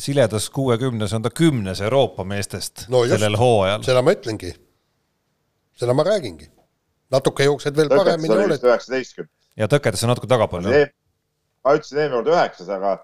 [0.00, 3.84] siledas kuuekümnes on ta kümnes Euroopa meestest no just, sellel hooajal.
[3.86, 4.52] seda ma ütlengi.
[5.78, 6.50] seda ma räägingi.
[7.14, 8.68] natuke jooksed veel Tõketes paremini oled.
[8.68, 9.30] üheksateistkümne.
[9.56, 10.66] ja tõketes on natuke tagapool.
[10.66, 12.96] ma ütlesin eelmine kord üheksas, aga,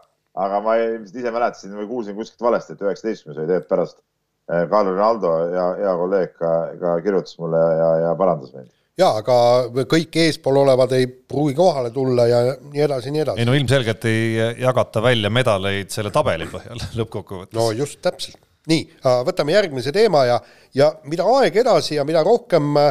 [0.47, 4.03] aga ma ilmselt ise mäletasin või kuulsin kuskilt valesti, et üheksateistkümnes oli tegelikult pärast.
[4.51, 9.17] Äh, Carlo Ronaldo ja hea kolleeg ka, ka kirjutas mulle ja, ja parandas mind jaa,
[9.23, 13.41] aga kõik eespool olevad ei pruugi kohale tulla ja nii edasi, nii edasi.
[13.43, 14.23] ei no ilmselgelt ei
[14.61, 17.57] jagata välja medaleid selle tabeli põhjal lõppkokkuvõttes.
[17.59, 18.41] no just täpselt.
[18.71, 18.87] nii,
[19.27, 20.41] võtame järgmise teema ja,
[20.77, 22.91] ja mida aeg edasi ja mida rohkem äh,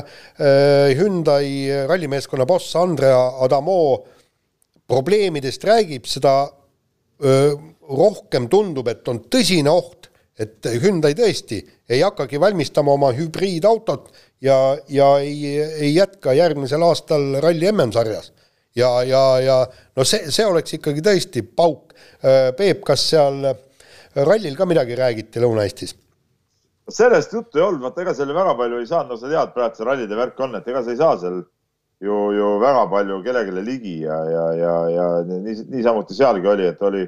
[0.97, 3.81] Hyundai rallimeeskonna boss Andrea Adamo
[4.89, 6.49] probleemidest räägib, seda
[7.21, 7.53] öö,
[7.89, 14.09] rohkem tundub, et on tõsine oht, et Hyundai tõesti ei hakkagi valmistama oma hübriidautot
[14.41, 18.33] ja, ja ei, ei jätka järgmisel aastal ralli MM-sarjas.
[18.75, 19.57] ja, ja, ja
[19.95, 21.95] no see, see oleks ikkagi tõesti pauk.
[22.23, 23.43] Äh, Peep, kas seal
[24.15, 25.95] rallil ka midagi räägiti Lõuna-Eestis?
[26.89, 29.77] sellest juttu ei olnud, vaata ega seal väga palju ei saanud, no sa tead, praegu
[29.77, 31.35] see rallide värk on, et ega sa ei saa seal
[32.01, 36.81] ju, ju väga palju kellelegi ligi ja, ja, ja, ja nii, niisamuti sealgi oli, et
[36.81, 37.03] oli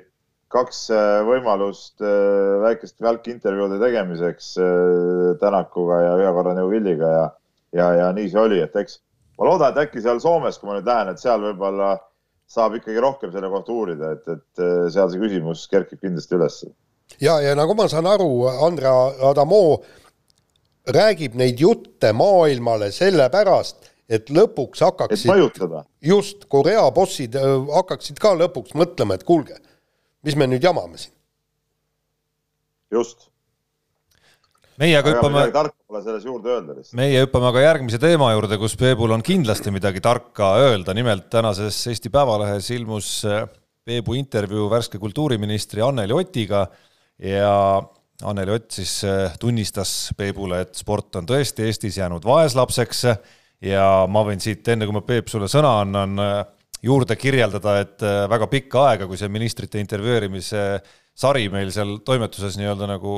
[0.51, 7.25] kaks äh, võimalust äh, väikest välkintervjuude tegemiseks äh, Tänakuga ja ühe korra Neuvilliga ja,
[7.77, 8.99] ja, ja nii see oli, et eks
[9.39, 11.95] ma loodan, et äkki seal Soomes, kui ma nüüd lähen, et seal võib-olla
[12.51, 16.59] saab ikkagi rohkem selle kohta uurida, et, et seal see küsimus kerkib kindlasti üles.
[17.23, 19.63] ja, ja nagu ma saan aru, Andrea Adamo
[20.91, 25.31] räägib neid jutte maailmale sellepärast, et lõpuks hakkaksid,
[26.03, 29.55] just Korea bossid hakkaksid ka lõpuks mõtlema, et kuulge
[30.25, 31.13] mis me nüüd jamame siin?
[32.91, 33.29] just.
[34.81, 35.45] meie aga hüppame.
[35.53, 36.97] tarka pole selles juurde öelda lihtsalt.
[36.99, 41.79] meie hüppame aga järgmise teema juurde, kus Peebul on kindlasti midagi tarka öelda, nimelt tänases
[41.91, 43.45] Eesti Päevalehes ilmus äh,
[43.85, 46.67] Peebu intervjuu värske kultuuriministri Anneli Otiga
[47.17, 47.81] ja
[48.23, 53.05] Anneli Ott siis äh, tunnistas Peebule, et sport on tõesti Eestis jäänud vaeslapseks
[53.65, 56.41] ja ma võin siit, enne kui ma Peep sulle sõna annan, äh,
[56.81, 60.63] juurde kirjeldada, et väga pikka aega, kui see ministrite intervjueerimise
[61.21, 63.15] sari meil seal toimetuses nii-öelda nagu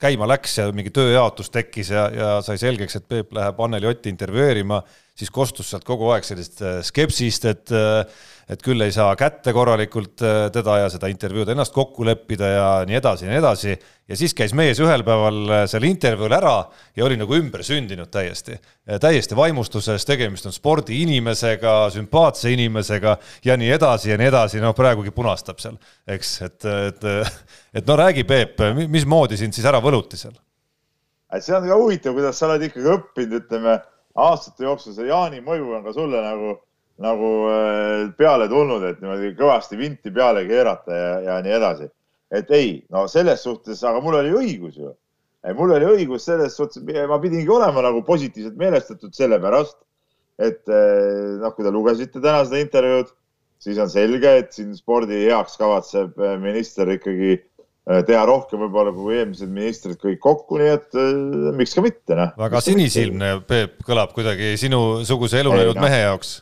[0.00, 4.12] käima läks ja mingi tööjaotus tekkis ja, ja sai selgeks, et Peep läheb Anneli Otti
[4.12, 4.80] intervjueerima,
[5.16, 8.04] siis kostus sealt kogu aeg sellist äh, skepsist, et äh,
[8.48, 12.68] et küll ei saa kätte korralikult äh, teda ja seda intervjuud ennast kokku leppida ja
[12.88, 13.76] nii edasi ja nii edasi.
[14.08, 16.54] ja siis käis mees ühel päeval seal intervjuul ära
[16.96, 18.58] ja oli nagu ümbersündinud täiesti,
[19.00, 25.14] täiesti vaimustuses, tegemist on spordiinimesega, sümpaatse inimesega ja nii edasi ja nii edasi, noh praegugi
[25.14, 27.10] punastab seal, eks, et, et
[27.74, 30.36] et no räägi, Peep, mismoodi sind siis ära võluti seal?
[31.42, 33.78] see on ka huvitav, kuidas sa oled ikkagi õppinud, ütleme
[34.14, 36.52] aastate jooksul, see Jaani mõju on ka sulle nagu,
[37.02, 41.88] nagu äh, peale tulnud, et niimoodi kõvasti vinti peale keerata ja, ja nii edasi.
[42.34, 44.92] et ei, no selles suhtes, aga mul oli õigus ju.
[45.54, 49.76] mul oli õigus selles suhtes, ma pidingi olema nagu positiivselt meelestatud sellepärast,
[50.38, 53.10] et äh, noh, kui te lugesite täna seda intervjuud,
[53.62, 57.40] siis on selge, et siin spordi heaks kavatseb äh, minister ikkagi
[57.84, 60.94] teha rohkem võib-olla kui eelmised ministrid kõik kokku, nii et
[61.58, 62.30] miks ka mitte, noh.
[62.40, 65.84] väga sinisilmne, Peep, kõlab kuidagi sinusuguse elu näinud no.
[65.84, 66.38] mehe jaoks.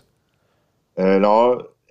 [0.98, 1.34] Äh, no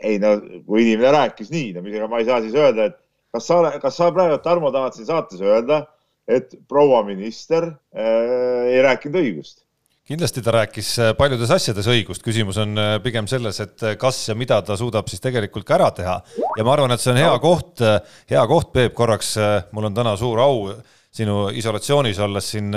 [0.01, 0.35] ei no,
[0.65, 2.99] kui inimene rääkis nii, no ega ma ei saa siis öelda, et
[3.33, 5.83] kas sa, kas sa praegu, Tarmo, tahad siin saates öelda,
[6.29, 9.61] et proua minister äh, ei rääkinud õigust?
[10.11, 14.35] kindlasti ta rääkis äh, paljudes asjades õigust, küsimus on äh, pigem selles, et kas ja
[14.35, 16.17] mida ta suudab siis tegelikult ka ära teha.
[16.57, 17.83] ja ma arvan, et see on hea koht,
[18.31, 19.35] hea koht, Peep, korraks,
[19.71, 20.65] mul on täna suur au
[21.11, 22.71] sinu isolatsioonis olles siin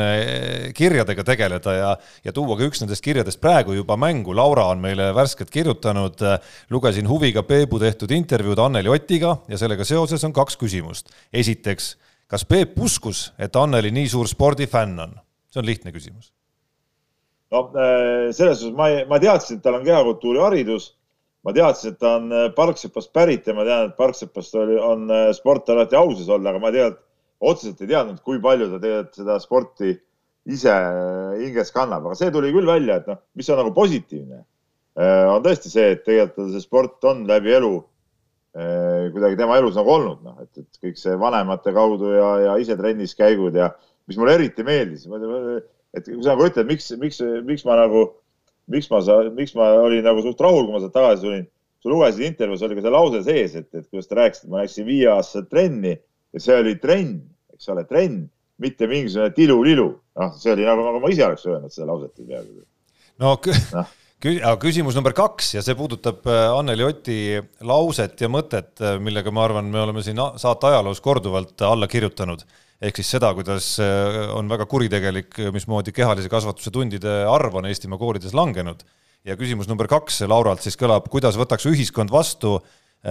[0.74, 1.91] kirjadega tegeleda ja,
[2.24, 4.35] ja tuua ka üks nendest kirjadest praegu juba mängu.
[4.35, 6.24] Laura on meile värskelt kirjutanud,
[6.74, 11.14] lugesin huviga Peebu tehtud intervjuud Anneli Otiga ja sellega seoses on kaks küsimust.
[11.32, 11.95] esiteks,
[12.26, 15.20] kas Peep uskus, et Anneli nii suur spordifänn on?
[15.55, 16.35] see on lihtne küsimus
[17.55, 17.70] noh,
[18.35, 20.91] selles suhtes ma, ma teadsin, et tal on kehakultuuriharidus.
[21.45, 25.68] ma teadsin, et ta on Parksepast pärit ja ma tean, et Parksepast oli, on sport
[25.74, 27.03] alati auses olnud, aga ma tegelikult
[27.51, 29.95] otseselt ei teadnud, kui palju ta tegelikult seda sporti
[30.45, 30.74] ise
[31.40, 34.42] hinges kannab, aga see tuli küll välja, et noh, mis on nagu positiivne,
[35.32, 37.72] on tõesti see, et tegelikult see sport on läbi elu
[39.14, 42.76] kuidagi tema elus nagu olnud, noh, et, et kõik see vanemate kaudu ja, ja ise
[42.78, 43.72] trennis käigud ja
[44.07, 45.09] mis mulle eriti meeldis,
[45.95, 47.18] et kui sa nagu ütled, miks, miks,
[47.49, 48.07] miks ma nagu,
[48.70, 49.01] miks ma,
[49.34, 51.45] miks ma olin nagu suht rahul, kui ma sealt tagasi tulin.
[51.84, 54.86] sa lugesid intervjuus, oli ka see lause sees, et, et kuidas te rääkisite, ma läksin
[54.88, 55.99] viieaastaselt trenni
[56.32, 57.18] ja see oli trenn,
[57.65, 58.25] eks ole, trenn,
[58.61, 59.91] mitte mingisugune tilu-lilu.
[60.21, 62.65] noh, see oli nagu, nagu ma ise oleks öelnud seda lauset peaaegu.
[63.23, 63.85] no no
[64.49, 67.17] aga küsimus number kaks ja see puudutab äh, Anneli Oti
[67.67, 72.45] lauset ja mõtet, äh, millega ma arvan, me oleme siin saate ajaloos korduvalt alla kirjutanud
[72.85, 78.01] ehk siis seda, kuidas äh, on väga kuritegelik, mismoodi kehalise kasvatuse tundide arv on Eestimaa
[78.01, 78.85] koolides langenud.
[79.25, 82.59] ja küsimus number kaks Lauralt siis kõlab, kuidas võtaks ühiskond vastu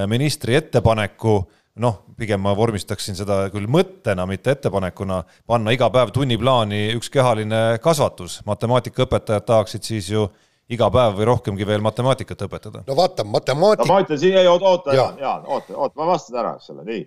[0.10, 1.43] ministri ettepaneku,
[1.80, 7.80] noh, pigem ma vormistaksin seda küll mõttena, mitte ettepanekuna, panna iga päev tunniplaani üks kehaline
[7.84, 10.28] kasvatus, matemaatikaõpetajad tahaksid siis ju
[10.74, 12.86] iga päev või rohkemgi veel matemaatikat õpetada.
[12.88, 13.93] no vaata, matemaatika no,.
[13.93, 17.03] ma ütlen siin, oota, oota, Jaan, oota, oota, ma vastan ära, ole, nii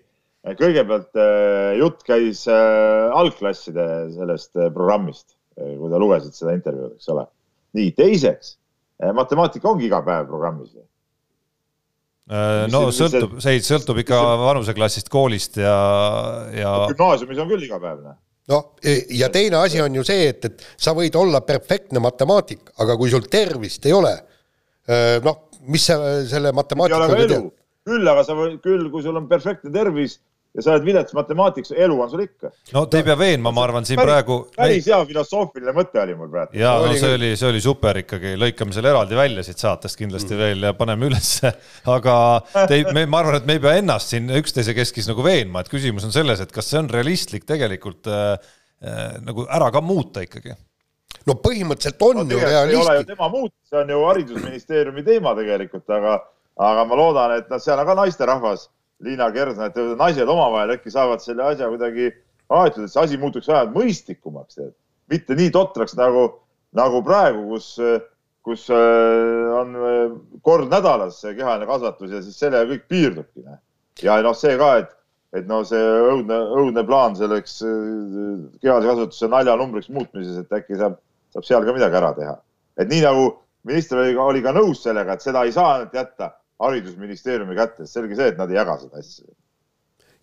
[0.54, 7.08] kõigepealt äh, jutt käis äh, algklasside sellest äh, programmist, kui sa lugesid seda intervjuud, eks
[7.14, 7.24] ole.
[7.76, 8.58] nii, teiseks,
[9.16, 10.84] matemaatika ongi iga päev programmis või?
[12.72, 15.76] No sõltub, see sõltub ikka vanuseklassist, koolist ja,
[16.50, 16.72] ja.
[16.90, 18.16] gümnaasiumis on küll igapäevane
[18.50, 22.72] no e, ja teine asi on ju see, et, et sa võid olla perfektne matemaatik,
[22.82, 24.14] aga kui sul tervist ei ole,
[25.22, 25.38] noh,
[25.70, 27.50] mis sa selle matemaatikaga teed?
[27.86, 30.18] küll, aga sa võid, küll, kui sul on perfektne tervis
[30.56, 32.50] ja sa oled vilets matemaatikas, elu on sul ikka.
[32.74, 34.36] no te ei pea veenma, ma arvan, siin päris, praegu.
[34.56, 36.56] päris hea filosoofiline mõte oli mul praegu.
[36.56, 40.32] ja no see oli, see oli super ikkagi, lõikame selle eraldi välja siit saatest kindlasti
[40.32, 40.42] mm.
[40.42, 41.52] veel ja paneme ülesse.
[41.96, 42.14] aga
[42.70, 45.72] te, me, ma arvan, et me ei pea ennast siin üksteise keskis nagu veenma, et
[45.72, 48.38] küsimus on selles, et kas see on realistlik tegelikult äh,
[48.80, 50.56] äh, nagu ära ka muuta ikkagi
[51.26, 52.78] no põhimõtteliselt on no, ju realistlik.
[52.78, 56.16] ei ole ju tema muutus, see on ju haridusministeeriumi teema tegelikult, aga,
[56.70, 58.68] aga ma loodan, et noh, seal on ka naisterahvas
[59.04, 62.10] Liina Kersna, et naised omavahel äkki saavad selle asja kuidagi
[62.48, 64.60] aetud, et see asi muutuks vähemalt mõistlikumaks,
[65.12, 66.26] mitte nii totraks nagu,
[66.76, 67.74] nagu praegu, kus,
[68.46, 70.14] kus äh, on äh,
[70.46, 73.44] kord nädalas kehaline kasvatus ja siis sellega kõik piirdubki.
[74.02, 74.94] ja noh, see ka, et,
[75.36, 77.58] et no see õudne, õudne plaan selleks
[78.62, 80.96] kehalise kasvatuse naljanumbriks muutmises, et äkki saab,
[81.36, 82.38] saab seal ka midagi ära teha.
[82.80, 83.28] et nii nagu
[83.66, 86.32] minister oli, oli ka nõus sellega, et seda ei saa ainult jätta
[86.62, 89.28] haridusministeeriumi kätte, selge see, et nad ei jaga seda asja.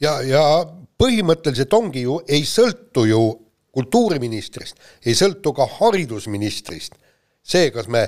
[0.01, 0.43] ja, ja
[0.99, 3.23] põhimõtteliselt ongi ju, ei sõltu ju
[3.73, 6.97] kultuuriministrist, ei sõltu ka haridusministrist
[7.43, 8.07] see, kas me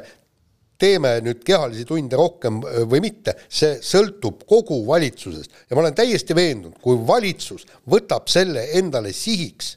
[0.79, 2.59] teeme nüüd kehalisi tunde rohkem
[2.91, 8.67] või mitte, see sõltub kogu valitsusest ja ma olen täiesti veendunud, kui valitsus võtab selle
[8.79, 9.75] endale sihiks,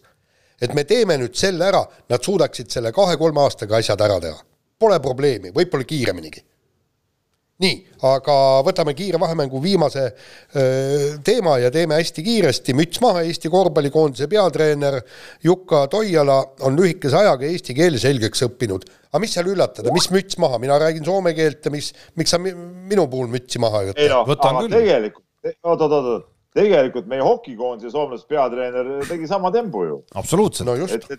[0.60, 4.40] et me teeme nüüd selle ära, nad suudaksid selle kahe-kolme aastaga asjad ära teha.
[4.78, 6.42] Pole probleemi, võib-olla kiireminigi
[7.62, 8.34] nii, aga
[8.66, 15.00] võtame kiire vahemängu viimase öö, teema ja teeme hästi kiiresti, müts maha, Eesti korvpallikoondise peatreener
[15.44, 18.86] Jukka Toiala on lühikese ajaga eesti keele selgeks õppinud.
[19.10, 22.38] aga mis seal üllatada, mis müts maha, mina räägin soome keelt ja mis, miks sa
[22.38, 24.06] minu puhul mütsi maha ei võta?
[24.06, 24.74] ei noh, aga küll.
[24.78, 30.02] tegelikult, oot, oot, oot, tegelikult meie hokikoondise soomlasest peatreener tegi sama tembu ju.
[30.14, 30.70] absoluutselt.
[30.70, 31.10] no just.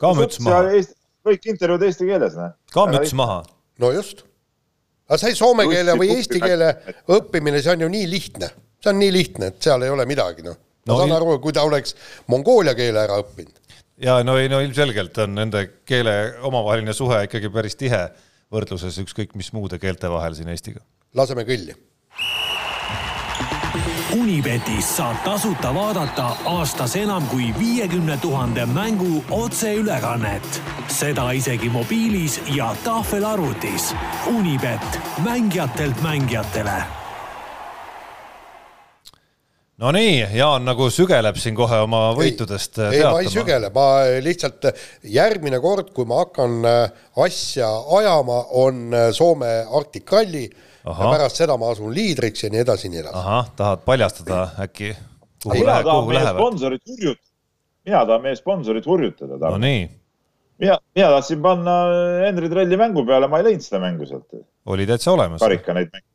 [0.00, 0.78] ka müts maha.
[1.28, 2.56] kõik intervjuud eesti keeles, noh.
[2.72, 3.42] ka müts maha.
[3.84, 4.24] no just
[5.08, 6.70] aga see soome keele või eesti keele
[7.16, 8.50] õppimine, see on ju nii lihtne,
[8.82, 10.58] see on nii lihtne, et seal ei ole midagi, noh.
[10.86, 11.96] ma no, saan aru, kui ta oleks
[12.32, 13.78] mongoolia keele ära õppinud.
[14.04, 18.06] ja no ei, no ilmselgelt on nende keele omavaheline suhe ikkagi päris tihe
[18.54, 20.84] võrdluses ükskõik mis muude keelte vahel siin Eestiga.
[21.14, 21.76] laseme kõlli
[24.14, 30.62] Unibetis saab tasuta vaadata aastas enam kui viiekümne tuhande mängu otseülekannet.
[30.88, 33.94] seda isegi mobiilis ja tahvelarvutis.
[34.26, 36.82] Unibet, mängijatelt mängijatele
[39.76, 43.86] no nii, Jaan nagu sügeleb siin kohe oma võitudest ei, ei, ma ei sügele, ma
[44.22, 44.68] lihtsalt
[45.02, 46.62] järgmine kord, kui ma hakkan
[47.24, 50.46] asja ajama, on Soome Arctic Rally.
[50.84, 53.18] Ja pärast seda ma asun liidriks ja nii edasi nii edasi.
[53.18, 54.94] ahah, tahad paljastada äkki?
[55.52, 57.30] mina tahan meie sponsorit hurjutada,
[57.84, 59.50] mina tahan meie sponsorit hurjutada.
[59.50, 59.82] no nii.
[60.58, 61.76] mina, mina tahtsin panna
[62.26, 64.40] Henri Trelli mängu peale, ma ei leidnud seda mängu sealt.
[64.66, 65.40] oli täitsa olemas.
[65.40, 66.08] karika neid mänge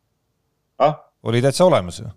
[0.80, 0.98] ah?.
[1.24, 2.10] oli täitsa olemas ju.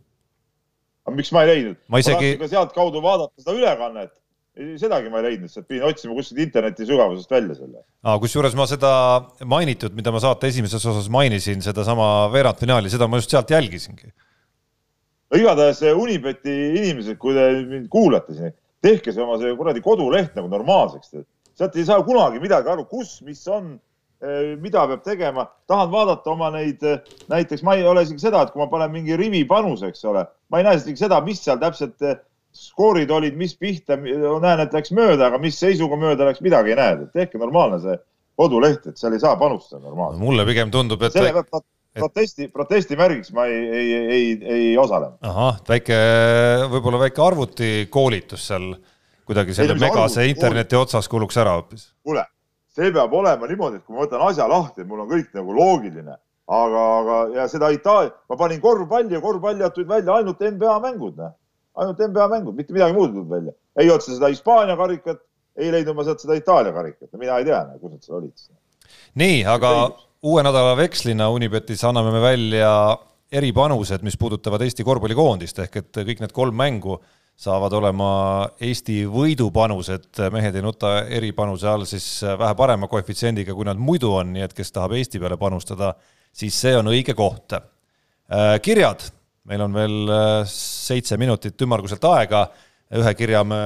[1.07, 1.80] aga miks ma ei leidnud?
[1.88, 2.34] ma isegi.
[2.40, 4.12] ka sealtkaudu vaadata seda ülekannet
[4.53, 7.84] sedagi ma ei leidnud, sealt pidin otsima kuskilt interneti sügavusest välja selle.
[8.20, 8.90] kusjuures ma seda
[9.48, 14.12] mainitud, mida ma saate esimeses osas mainisin, sedasama veerandfinaali, seda ma just sealt jälgisingi.
[15.32, 18.53] no igatahes Unibeti inimesed, kui te mind kuulate siin,
[18.84, 21.16] tehke see oma see kuradi koduleht nagu normaalseks.
[21.57, 23.78] sealt ei saa kunagi midagi aru, kus, mis on,
[24.20, 25.46] eh, mida peab tegema.
[25.66, 27.00] tahan vaadata oma neid, eh,
[27.32, 30.26] näiteks ma ei ole isegi seda, et kui ma panen mingi rivi panuse, eks ole,
[30.50, 32.20] ma ei näe isegi seda, mis seal täpselt eh,
[32.53, 36.78] skoorid olid, mis pihta, näen, et läks mööda, aga mis seisuga mööda läks, midagi ei
[36.78, 37.07] näe.
[37.14, 37.96] tehke normaalne see
[38.38, 40.22] koduleht, et seal ei saa panustada normaalselt.
[40.24, 41.14] mulle pigem tundub, et.
[41.14, 41.64] selle et...
[41.98, 44.26] protesti, protestimärgiks ma ei, ei, ei,
[44.57, 45.14] ei osale.
[45.28, 45.98] ahah, väike,
[46.72, 48.72] võib-olla väike arvutikoolitus seal
[49.28, 51.88] kuidagi selle megase interneti otsas kuluks ära hoopis.
[52.05, 52.24] kuule,
[52.72, 56.16] see peab olema niimoodi, et kui ma võtan asja lahti, mul on kõik nagu loogiline,
[56.53, 61.16] aga, aga ja seda Itaalia, ma panin korvpalli ja korvpallijad tulid välja ainult NBA mängud,
[61.20, 61.36] noh
[61.81, 63.53] ainult NBA mängud, mitte midagi muud ei tulnud välja.
[63.81, 65.23] ei otsi seda Hispaania karikat,
[65.57, 68.45] ei leidnud ma sealt seda Itaalia karikat, mina ei tea, kus nad seal olid.
[69.23, 69.73] nii, aga
[70.29, 72.75] uue nädala vekslina Unibetis anname me välja
[73.33, 76.99] eripanused, mis puudutavad Eesti korvpallikoondist ehk et kõik need kolm mängu
[77.43, 78.11] saavad olema
[78.61, 82.07] Eesti võidupanused, mehed ei nuta eripanuse all siis
[82.39, 85.95] vähe parema koefitsiendiga, kui nad muidu on, nii et kes tahab Eesti peale panustada,
[86.33, 87.57] siis see on õige koht.
[88.62, 89.09] kirjad
[89.49, 92.45] meil on veel äh, seitse minutit ümmarguselt aega,
[92.99, 93.61] ühe kirja me,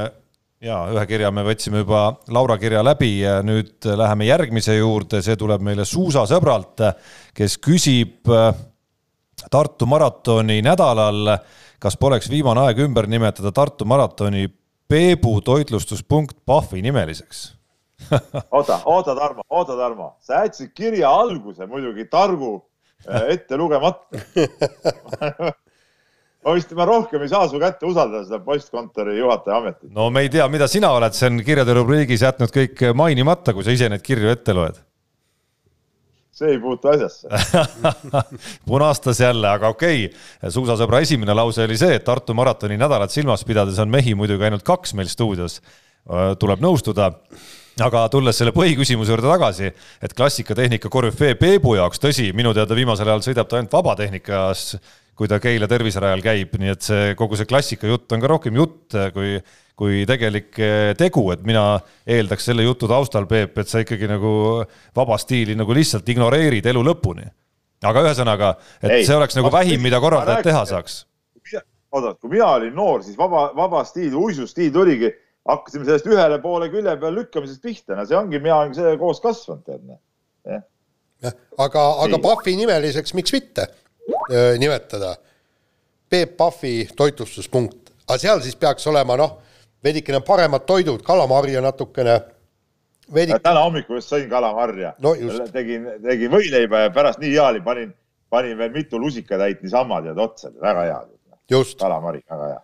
[0.64, 5.36] jaa, ühe kirja me võtsime juba Laura kirja läbi ja nüüd läheme järgmise juurde, see
[5.40, 6.86] tuleb meile suusasõbralt,
[7.36, 8.50] kes küsib äh,
[9.52, 11.34] Tartu maratoni nädalal,
[11.78, 14.46] kas poleks viimane aeg ümber nimetada Tartu maratoni
[14.88, 17.42] Peebu toitlustuspunkt Pahvi nimeliseks?
[18.56, 22.50] Oota, oota, Tarmo, oota, Tarmo, sa jätsid kirja alguse muidugi targu
[23.08, 24.20] äh, ette lugemata
[26.46, 29.90] ma vist, ma rohkem ei saa su kätte usaldada seda postkontori juhataja ametit.
[29.94, 33.74] no me ei tea, mida sina oled siin kirjade rubriigis jätnud kõik mainimata, kui sa
[33.74, 34.78] ise neid kirju ette loed.
[36.36, 37.28] see ei puutu asjasse
[38.70, 43.42] punastas jälle, aga okei okay., suusasõbra esimene lause oli see, et Tartu maratoni nädalat silmas
[43.44, 45.60] pidades on mehi muidugi ainult kaks meil stuudios.
[46.38, 47.10] tuleb nõustuda
[47.82, 53.10] aga tulles selle põhiküsimuse juurde tagasi, et klassikatehnika korüfee Peebu jaoks, tõsi, minu teada viimasel
[53.10, 54.76] ajal sõidab ta ainult vabatehnikas
[55.16, 58.58] kui ta Keila terviserajal käib, nii et see kogu see klassika jutt on ka rohkem
[58.58, 59.38] jutt kui,
[59.78, 64.30] kui tegelik eh, tegu, et mina eeldaks selle jutu taustal, Peep, et sa ikkagi nagu
[64.96, 67.28] vaba stiili nagu lihtsalt ignoreerid elu lõpuni.
[67.86, 71.04] aga ühesõnaga, et ei, see oleks nagu vähim, mida korraldajad teha saaks.
[71.92, 75.12] oota, kui mina olin noor, siis vaba, vaba stiil, uisustiil tuligi,
[75.48, 79.22] hakkasime sellest ühele poole külje peal lükkamisest pihta, no see ongi, mina olen sellega koos
[79.24, 79.80] kasvanud, tead.
[79.86, 81.32] Noh.
[81.56, 83.68] aga, aga Pahvi nimeliseks, miks mitte
[84.58, 85.16] nimetada.
[86.10, 89.38] Peep Pahvi toitlustuspunkt, aga seal siis peaks olema noh,
[89.82, 92.20] veidikene paremad toidud, kalamarja natukene
[93.14, 93.38] Vedik...
[93.42, 95.12] täna hommikul just sõin kalamarja no.
[95.54, 97.92] tegin, tegin võileiba ja pärast nii hea oli, panin,
[98.32, 100.96] panin veel mitu lusikatäit niisama tead otsa, väga hea.
[101.78, 102.62] kalamari, väga hea.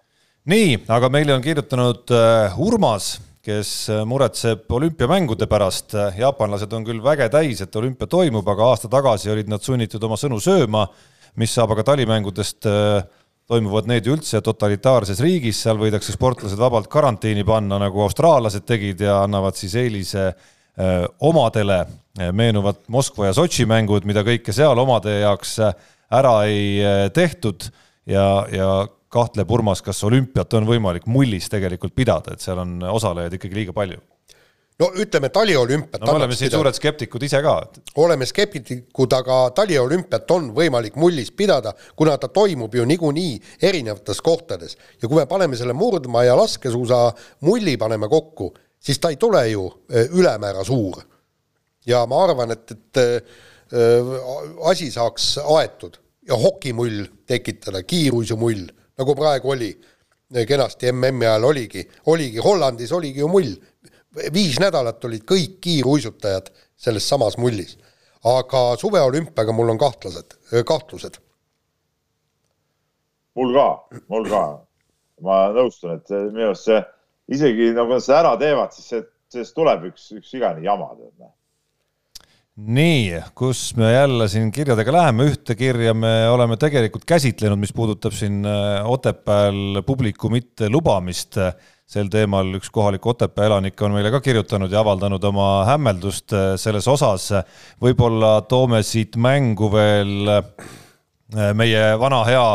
[0.51, 5.95] nii, aga meile on kirjutanud uh, Urmas, kes äh, muretseb olümpiamängude pärast.
[6.19, 10.19] jaapanlased on küll väge täis, et olümpia toimub, aga aasta tagasi olid nad sunnitud oma
[10.19, 10.89] sõnu sööma,
[11.41, 13.03] mis saab aga talimängudest uh,
[13.51, 19.23] toimuvad need üldse totalitaarses riigis, seal võidakse sportlased vabalt karantiini panna, nagu austraallased tegid ja
[19.27, 21.83] annavad siis eelise öö, omadele,
[22.33, 25.59] meenuvad Moskva ja Sotši mängud, mida kõike seal omade jaoks
[26.13, 27.69] ära ei tehtud.
[28.09, 28.71] Ja, ja
[29.13, 33.77] kahtleb Urmas, kas olümpiat on võimalik mullis tegelikult pidada, et seal on osalejaid ikkagi liiga
[33.77, 34.01] palju
[34.83, 37.55] no ütleme, taliolümpiat no me oleme siin suured skeptikud ise ka.
[38.03, 43.39] oleme skeptikud, aga taliolümpiat on võimalik mullis pidada, kuna ta toimub ju niikuinii
[43.71, 44.77] erinevates kohtades.
[45.03, 47.05] ja kui me paneme selle murdmaa ja laskesuusa
[47.49, 51.03] mulli paneme kokku, siis ta ei tule ju e, ülemäära suur.
[51.87, 53.41] ja ma arvan, et, et äh,
[54.71, 58.69] asi saaks aetud ja hokimull tekitada, kiiruisumull,
[58.99, 59.73] nagu praegu oli
[60.49, 63.53] kenasti MM-i ajal oligi, oligi Hollandis oligi ju mull
[64.35, 67.79] viis nädalat olid kõik kiiruisutajad selles samas mullis.
[68.23, 70.37] aga suveolümpiaga mul on kahtlased,
[70.67, 71.19] kahtlused.
[73.35, 73.69] mul ka,
[74.09, 74.43] mul ka.
[75.23, 76.83] ma nõustun, et minu arust see
[77.33, 81.13] isegi nagu nad seda ära teevad, siis see, sellest tuleb üks, üks igane jama, tead
[81.23, 81.33] noh.
[82.79, 88.15] nii, kus me jälle siin kirjadega läheme, ühte kirja me oleme tegelikult käsitlenud, mis puudutab
[88.15, 88.43] siin
[88.85, 91.39] Otepääl publiku mitte lubamist
[91.93, 96.53] sel teemal üks kohalik Otepää elanik on meile ka kirjutanud ja avaldanud oma hämmeldust äh,
[96.61, 97.29] selles osas.
[97.83, 102.47] võib-olla toome siit mängu veel äh, meie vana hea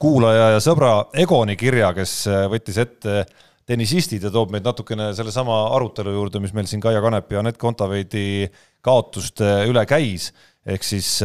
[0.00, 3.24] kuulaja ja sõbra Egoni kirja, kes äh, võttis ette
[3.66, 7.58] tennisistid ja toob meid natukene sellesama arutelu juurde, mis meil siin Kaia Kanepi ja Anett
[7.60, 8.46] Kontaveidi
[8.86, 10.30] kaotuste üle käis,
[10.62, 11.16] ehk siis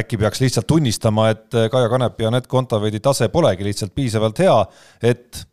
[0.00, 4.56] äkki peaks lihtsalt tunnistama, et Kaia Kanepi ja Anett Kontaveidi tase polegi lihtsalt piisavalt hea,
[5.12, 5.44] et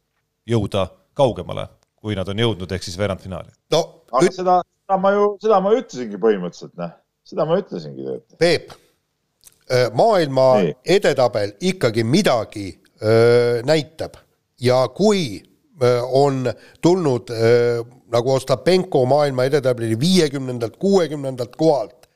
[0.47, 0.87] jõuda
[1.17, 1.67] kaugemale,
[1.97, 3.51] kui nad on jõudnud, ehk siis veerandfinaali.
[3.73, 6.93] no aga seda, seda ma ju, seda ma ütlesingi põhimõtteliselt, noh,
[7.27, 8.19] seda ma ütlesingi.
[8.39, 8.71] Peep,
[9.71, 10.77] äh, maailma Nii.
[10.97, 12.69] edetabel ikkagi midagi
[13.03, 14.17] öö, näitab
[14.61, 15.43] ja kui
[15.83, 16.47] öö, on
[16.81, 22.06] tulnud öö, nagu Ostapenko maailma edetabeli viiekümnendalt, kuuekümnendalt kohalt,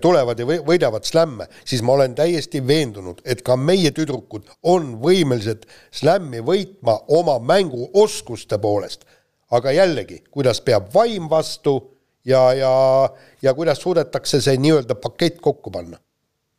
[0.00, 5.64] tulevad ja võidavad slämme, siis ma olen täiesti veendunud, et ka meie tüdrukud on võimelised
[5.94, 9.04] slämmi võitma oma mänguoskuste poolest.
[9.50, 11.94] aga jällegi, kuidas peab vaim vastu
[12.24, 13.10] ja, ja,
[13.42, 15.98] ja kuidas suudetakse see nii-öelda pakett kokku panna.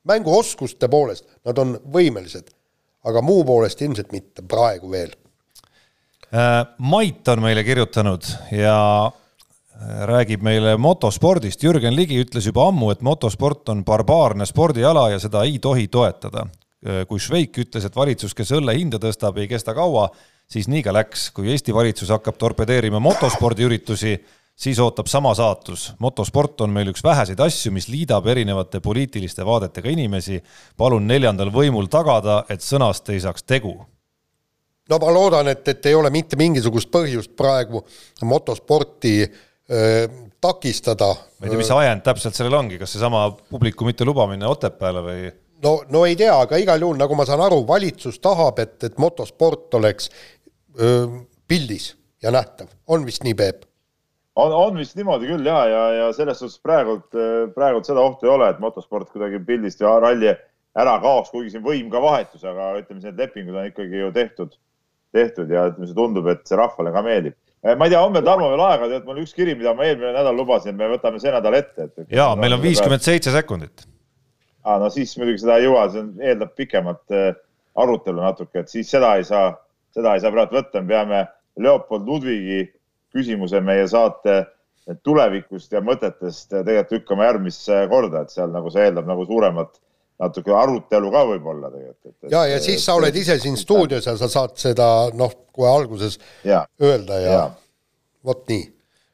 [0.04, 2.50] mänguoskuste poolest nad on võimelised,
[3.04, 5.14] aga muu poolest ilmselt mitte praegu veel.
[6.34, 9.12] Äh, Mait on meile kirjutanud ja
[9.82, 11.64] räägib meile motospordist.
[11.64, 16.46] Jürgen Ligi ütles juba ammu, et motosport on barbaarne spordiala ja seda ei tohi toetada.
[17.08, 20.10] kui Šveik ütles, et valitsus, kes õlle hinda tõstab, ei kesta kaua,
[20.48, 21.32] siis nii ka läks.
[21.32, 24.20] kui Eesti valitsus hakkab torpedeerima motospordiüritusi,
[24.56, 25.94] siis ootab sama saatus.
[26.00, 30.44] motosport on meil üks väheseid asju, mis liidab erinevate poliitiliste vaadetega inimesi.
[30.78, 33.86] palun neljandal võimul tagada, et sõnast ei saaks tegu
[34.90, 37.82] no ma loodan, et, et ei ole mitte mingisugust põhjust praegu
[38.22, 39.30] motosporti äh,
[39.66, 41.08] takistada.
[41.40, 45.02] ma ei tea, mis see ajend täpselt sellel ongi, kas seesama publiku mitte lubamine Otepääle
[45.06, 45.30] või?
[45.66, 49.00] no, no ei tea, aga igal juhul, nagu ma saan aru, valitsus tahab, et, et
[49.02, 50.12] motosport oleks
[50.78, 51.08] öö,
[51.50, 53.64] pildis ja nähtav, on vist nii, Peep?
[54.36, 57.08] on, on vist niimoodi küll ja, ja, ja selles suhtes praegult,
[57.56, 60.30] praegult seda ohtu ei ole, et motosport kuidagi pildist ja ralli
[60.76, 64.54] ära kaoks, kuigi siin võim ka vahetus, aga ütleme, need lepingud on ikkagi ju tehtud,
[65.16, 67.40] tehtud ja ütleme, see tundub, et see rahvale ka meeldib
[67.74, 70.14] ma ei tea, on meil Tarmo veel aega, tead, mul üks kiri, mida ma eelmine
[70.14, 72.08] nädal lubasin, et me võtame see nädal ette, et.
[72.14, 73.88] ja meil on viiskümmend seitse sekundit.
[74.66, 77.32] aa, no siis muidugi seda ei jõua, see eeldab pikemat eh,
[77.82, 79.56] arutelu natuke, et siis seda ei saa,
[79.96, 81.24] seda ei saa praegu võtta, me peame
[81.62, 82.62] Leopold Ludvigi
[83.16, 84.44] küsimuse meie saate
[85.06, 89.80] tulevikust ja mõtetest tegelikult lükkama järgmisse korda, et seal nagu see eeldab nagu suuremat
[90.22, 92.16] natuke arutelu ka võib-olla tegelikult.
[92.32, 94.88] ja, ja siis sa oled ise siin stuudios ja sa saad seda
[95.18, 97.44] noh, kohe alguses ja, öelda ja, ja.
[98.26, 98.64] vot nii.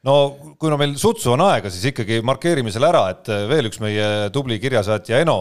[0.06, 0.16] no
[0.62, 4.60] kuna meil sutsu on aega, siis ikkagi markeerime selle ära, et veel üks meie tubli
[4.62, 5.40] kirjasaatja Eno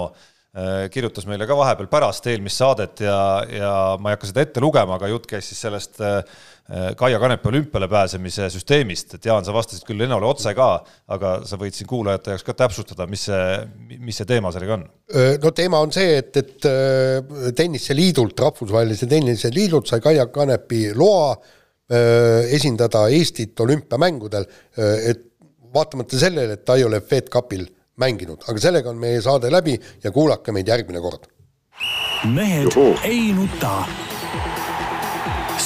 [0.91, 4.97] kirjutas meile ka vahepeal pärast eelmist saadet ja, ja ma ei hakka seda ette lugema,
[4.97, 6.01] aga jutt käis siis sellest
[6.95, 10.67] Kaia Kanepi olümpiale pääsemise süsteemist, et Jaan, sa vastasid küll Enole otse ka,
[11.11, 14.85] aga sa võid siin kuulajate jaoks ka täpsustada, mis see, mis see teema sellega on?
[15.43, 16.69] no teema on see, et, et
[17.57, 21.33] tenniseliidult, rahvusvahelise tenniseliidult sai Kaia Kanepi loa
[22.55, 24.47] esindada Eestit olümpiamängudel,
[25.11, 25.27] et
[25.73, 27.65] vaatamata sellele, et ta ei ole Fed Cupil
[28.01, 31.27] mänginud, aga sellega on meie saade läbi ja kuulake meid järgmine kord.
[32.25, 32.95] mehed Juhu.
[33.03, 33.83] ei nuta.